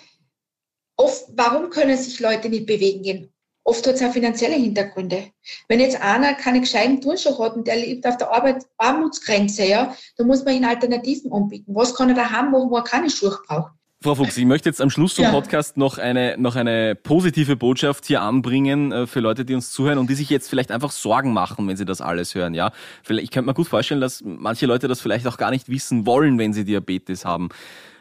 oft, 0.97 1.27
warum 1.35 1.71
können 1.71 1.97
sich 1.97 2.19
Leute 2.21 2.49
nicht 2.49 2.67
bewegen 2.67 3.03
gehen? 3.03 3.33
Oft 3.67 3.85
hat 3.85 3.97
es 3.97 4.03
auch 4.03 4.13
finanzielle 4.13 4.55
Hintergründe. 4.55 5.25
Wenn 5.67 5.81
jetzt 5.81 6.01
einer 6.01 6.35
keine 6.35 6.61
gescheiten 6.61 7.01
Turnschuhe 7.01 7.37
hat 7.41 7.57
und 7.57 7.67
der 7.67 7.75
lebt 7.75 8.07
auf 8.07 8.17
der 8.17 8.33
Arbeit 8.33 8.65
Armutsgrenze, 8.79 9.67
ja, 9.67 9.93
dann 10.17 10.29
muss 10.29 10.45
man 10.45 10.55
ihm 10.55 10.65
Alternativen 10.65 11.33
anbieten. 11.33 11.75
Was 11.75 11.93
kann 11.93 12.09
er 12.11 12.15
da 12.15 12.31
haben, 12.31 12.53
wo 12.53 12.77
er 12.77 12.85
keine 12.85 13.11
Schuhe 13.11 13.37
braucht? 13.49 13.73
Frau 14.03 14.15
Fuchs, 14.15 14.37
ich 14.37 14.45
möchte 14.45 14.69
jetzt 14.69 14.81
am 14.81 14.89
Schluss 14.89 15.17
zum 15.17 15.25
ja. 15.25 15.33
Podcast 15.33 15.77
noch 15.77 15.99
eine, 15.99 16.37
noch 16.39 16.55
eine 16.55 16.95
positive 16.95 17.57
Botschaft 17.57 18.07
hier 18.07 18.23
anbringen 18.23 18.93
äh, 18.93 19.07
für 19.09 19.19
Leute, 19.19 19.45
die 19.45 19.55
uns 19.55 19.73
zuhören 19.73 19.99
und 19.99 20.09
die 20.09 20.15
sich 20.15 20.31
jetzt 20.31 20.49
vielleicht 20.49 20.71
einfach 20.71 20.93
Sorgen 20.93 21.33
machen, 21.33 21.67
wenn 21.67 21.77
sie 21.77 21.85
das 21.85 22.01
alles 22.01 22.37
hören. 22.37 22.55
Ja, 22.55 22.71
ich 23.09 23.33
könnte 23.33 23.47
mir 23.47 23.55
gut 23.55 23.67
vorstellen, 23.67 24.01
dass 24.01 24.23
manche 24.25 24.67
Leute 24.67 24.87
das 24.87 25.01
vielleicht 25.01 25.27
auch 25.27 25.39
gar 25.39 25.51
nicht 25.51 25.69
wissen 25.69 26.07
wollen, 26.07 26.39
wenn 26.39 26.53
sie 26.53 26.65
Diabetes 26.65 27.25
haben. 27.25 27.49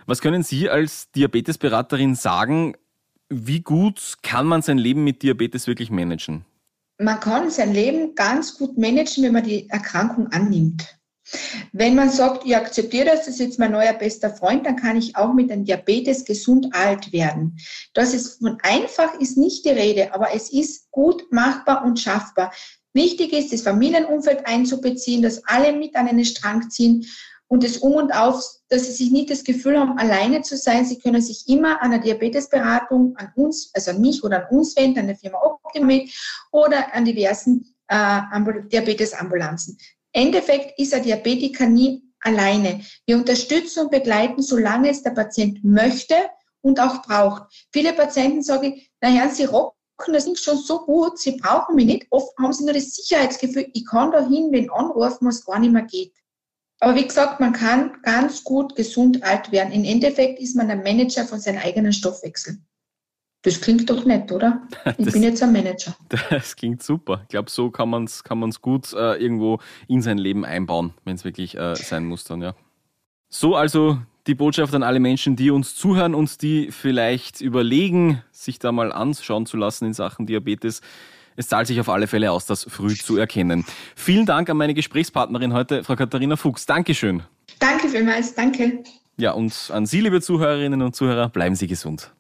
Was 0.06 0.22
können 0.22 0.44
Sie 0.44 0.70
als 0.70 1.10
Diabetesberaterin 1.14 2.14
sagen? 2.14 2.76
Wie 3.30 3.62
gut 3.62 4.18
kann 4.22 4.46
man 4.46 4.62
sein 4.62 4.78
Leben 4.78 5.04
mit 5.04 5.24
Diabetes 5.24 5.66
wirklich 5.68 5.90
managen? 5.90 6.46
Man 7.00 7.20
kann 7.20 7.50
sein 7.50 7.74
Leben 7.74 8.16
ganz 8.16 8.58
gut 8.58 8.78
managen, 8.78 9.24
wenn 9.24 9.34
man 9.34 9.44
die 9.44 9.70
Erkrankung 9.70 10.28
annimmt. 10.28 10.96
Wenn 11.74 11.96
man 11.96 12.12
sagt, 12.12 12.46
ich 12.46 12.56
akzeptiere 12.56 13.06
das, 13.06 13.22
das 13.22 13.30
ist 13.30 13.40
jetzt 13.40 13.60
mein 13.60 13.72
neuer 13.72 13.94
bester 13.94 14.30
Freund, 14.30 14.66
dann 14.66 14.76
kann 14.76 14.96
ich 14.96 15.16
auch 15.16 15.34
mit 15.34 15.52
einem 15.52 15.66
Diabetes 15.66 16.24
gesund 16.24 16.68
alt 16.74 17.12
werden. 17.12 17.58
Das 17.94 18.14
ist 18.14 18.40
von 18.40 18.60
einfach 18.62 19.20
ist 19.20 19.36
nicht 19.36 19.66
die 19.66 19.70
Rede, 19.70 20.14
aber 20.14 20.36
es 20.36 20.54
ist 20.54 20.92
gut 20.92 21.24
machbar 21.32 21.84
und 21.84 22.00
schaffbar. 22.00 22.54
Wichtig 22.94 23.34
ist, 23.34 23.52
das 23.52 23.64
Familienumfeld 23.64 24.46
einzubeziehen, 24.46 25.24
dass 25.24 25.44
alle 25.46 25.74
mit 25.74 25.96
an 25.96 26.08
einen 26.08 26.26
Strang 26.26 26.70
ziehen 26.70 27.06
und 27.48 27.64
das 27.64 27.78
Um 27.78 27.94
und 27.94 28.12
Auf, 28.12 28.44
dass 28.70 28.86
sie 28.86 28.92
sich 28.92 29.12
nicht 29.12 29.30
das 29.30 29.44
Gefühl 29.44 29.80
haben, 29.80 29.98
alleine 29.98 30.42
zu 30.42 30.58
sein. 30.58 30.86
Sie 30.86 31.00
können 31.00 31.22
sich 31.22 31.48
immer 31.48 31.82
an 31.82 31.92
der 31.92 32.00
Diabetesberatung, 32.00 33.16
an 33.18 33.32
uns, 33.36 33.70
also 33.74 33.92
an 33.92 34.02
mich 34.02 34.24
oder 34.24 34.48
an 34.48 34.58
uns 34.58 34.76
wenden, 34.76 35.00
an 35.00 35.08
der 35.08 35.16
Firma 35.16 35.40
Optimed 35.42 36.12
oder 36.52 36.94
an 36.94 37.06
diversen 37.06 37.76
äh, 37.88 38.22
Diabetesambulanzen. 38.72 39.78
Endeffekt 40.12 40.80
ist 40.80 40.94
ein 40.94 41.04
Diabetiker 41.04 41.68
nie 41.68 42.02
alleine. 42.22 42.82
Wir 43.06 43.18
unterstützen 43.18 43.82
und 43.82 43.92
begleiten, 43.92 44.42
solange 44.42 44.90
es 44.90 45.04
der 45.04 45.12
Patient 45.12 45.64
möchte 45.64 46.16
und 46.62 46.80
auch 46.80 47.04
braucht. 47.04 47.44
Viele 47.72 47.94
Patienten 47.94 48.42
sagen, 48.42 48.82
naja, 49.02 49.30
sie 49.30 49.46
rocken 49.46 49.76
das 50.08 50.26
nicht 50.26 50.44
schon 50.44 50.58
so 50.58 50.80
gut, 50.80 51.20
sie 51.20 51.38
brauchen 51.38 51.76
mich 51.76 51.86
nicht. 51.86 52.08
Oft 52.10 52.36
haben 52.40 52.54
sie 52.54 52.64
nur 52.64 52.74
das 52.74 52.96
Sicherheitsgefühl, 52.96 53.70
ich 53.74 53.86
kann 53.86 54.12
da 54.12 54.28
hin, 54.28 54.50
wenn 54.52 54.72
anrufen, 54.72 55.28
was 55.28 55.46
gar 55.46 55.60
nicht 55.60 55.72
mehr 55.72 55.84
geht. 55.84 56.14
Aber 56.80 56.96
wie 56.96 57.08
gesagt, 57.08 57.40
man 57.40 57.54
kann 57.54 58.02
ganz 58.04 58.44
gut 58.44 58.76
gesund 58.76 59.24
alt 59.24 59.52
werden. 59.52 59.72
Im 59.72 59.84
Endeffekt 59.84 60.40
ist 60.40 60.56
man 60.56 60.70
ein 60.70 60.84
Manager 60.84 61.26
von 61.26 61.40
seinem 61.40 61.60
eigenen 61.60 61.94
Stoffwechsel. 61.94 62.58
Das 63.44 63.62
klingt 63.62 63.90
doch 63.90 64.06
nett, 64.06 64.32
oder? 64.32 64.64
Ich 64.98 65.06
das, 65.06 65.14
bin 65.14 65.24
jetzt 65.24 65.42
ein 65.42 65.54
Manager. 65.54 65.96
Das 66.30 66.56
klingt 66.56 66.82
super. 66.84 67.22
Ich 67.24 67.30
glaube, 67.30 67.50
so 67.50 67.70
kann 67.70 67.90
man 67.90 68.06
es 68.06 68.24
kann 68.24 68.40
man's 68.40 68.62
gut 68.62 68.92
äh, 68.94 69.22
irgendwo 69.22 69.60
in 69.88 70.02
sein 70.02 70.18
Leben 70.18 70.44
einbauen, 70.44 70.94
wenn 71.06 71.16
es 71.16 71.24
wirklich 71.24 71.56
äh, 71.56 71.76
sein 71.76 72.06
muss 72.06 72.24
dann, 72.24 72.42
ja. 72.42 72.56
So 73.30 73.56
also 73.56 74.00
die 74.28 74.36
Botschaft 74.36 74.74
an 74.74 74.82
alle 74.82 75.00
Menschen, 75.00 75.36
die 75.36 75.52
uns 75.52 75.76
zuhören 75.76 76.16
und 76.16 76.42
die 76.42 76.72
vielleicht 76.72 77.42
überlegen, 77.42 78.24
sich 78.32 78.58
da 78.58 78.72
mal 78.72 78.92
anschauen 78.92 79.46
zu 79.46 79.58
lassen 79.58 79.86
in 79.86 79.94
Sachen 79.94 80.26
Diabetes. 80.26 80.82
Es 81.36 81.48
zahlt 81.48 81.68
sich 81.68 81.80
auf 81.80 81.90
alle 81.90 82.08
Fälle 82.08 82.32
aus, 82.32 82.46
das 82.46 82.66
früh 82.70 82.96
zu 82.96 83.18
erkennen. 83.18 83.66
Vielen 83.96 84.26
Dank 84.26 84.50
an 84.50 84.58
meine 84.58 84.74
Gesprächspartnerin 84.74 85.54
heute, 85.54 85.84
Frau 85.84 85.96
Katharina 85.96 86.36
Fuchs. 86.36 86.66
Dankeschön. 86.66 87.24
Danke 87.60 87.90
vielmals, 87.90 88.34
danke. 88.36 88.84
Ja, 89.18 89.32
und 89.32 89.72
an 89.74 89.86
Sie, 89.86 90.02
liebe 90.02 90.22
Zuhörerinnen 90.22 90.82
und 90.82 90.96
Zuhörer, 90.96 91.30
bleiben 91.30 91.56
Sie 91.56 91.68
gesund. 91.68 92.14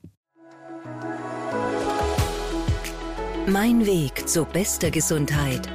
Mein 3.47 3.85
Weg 3.85 4.27
zu 4.27 4.45
bester 4.45 4.89
Gesundheit. 4.91 5.69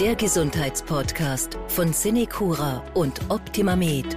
Der 0.00 0.14
Gesundheitspodcast 0.14 1.58
von 1.68 1.92
Cinecura 1.92 2.82
und 2.94 3.20
Optimamed. 3.28 4.16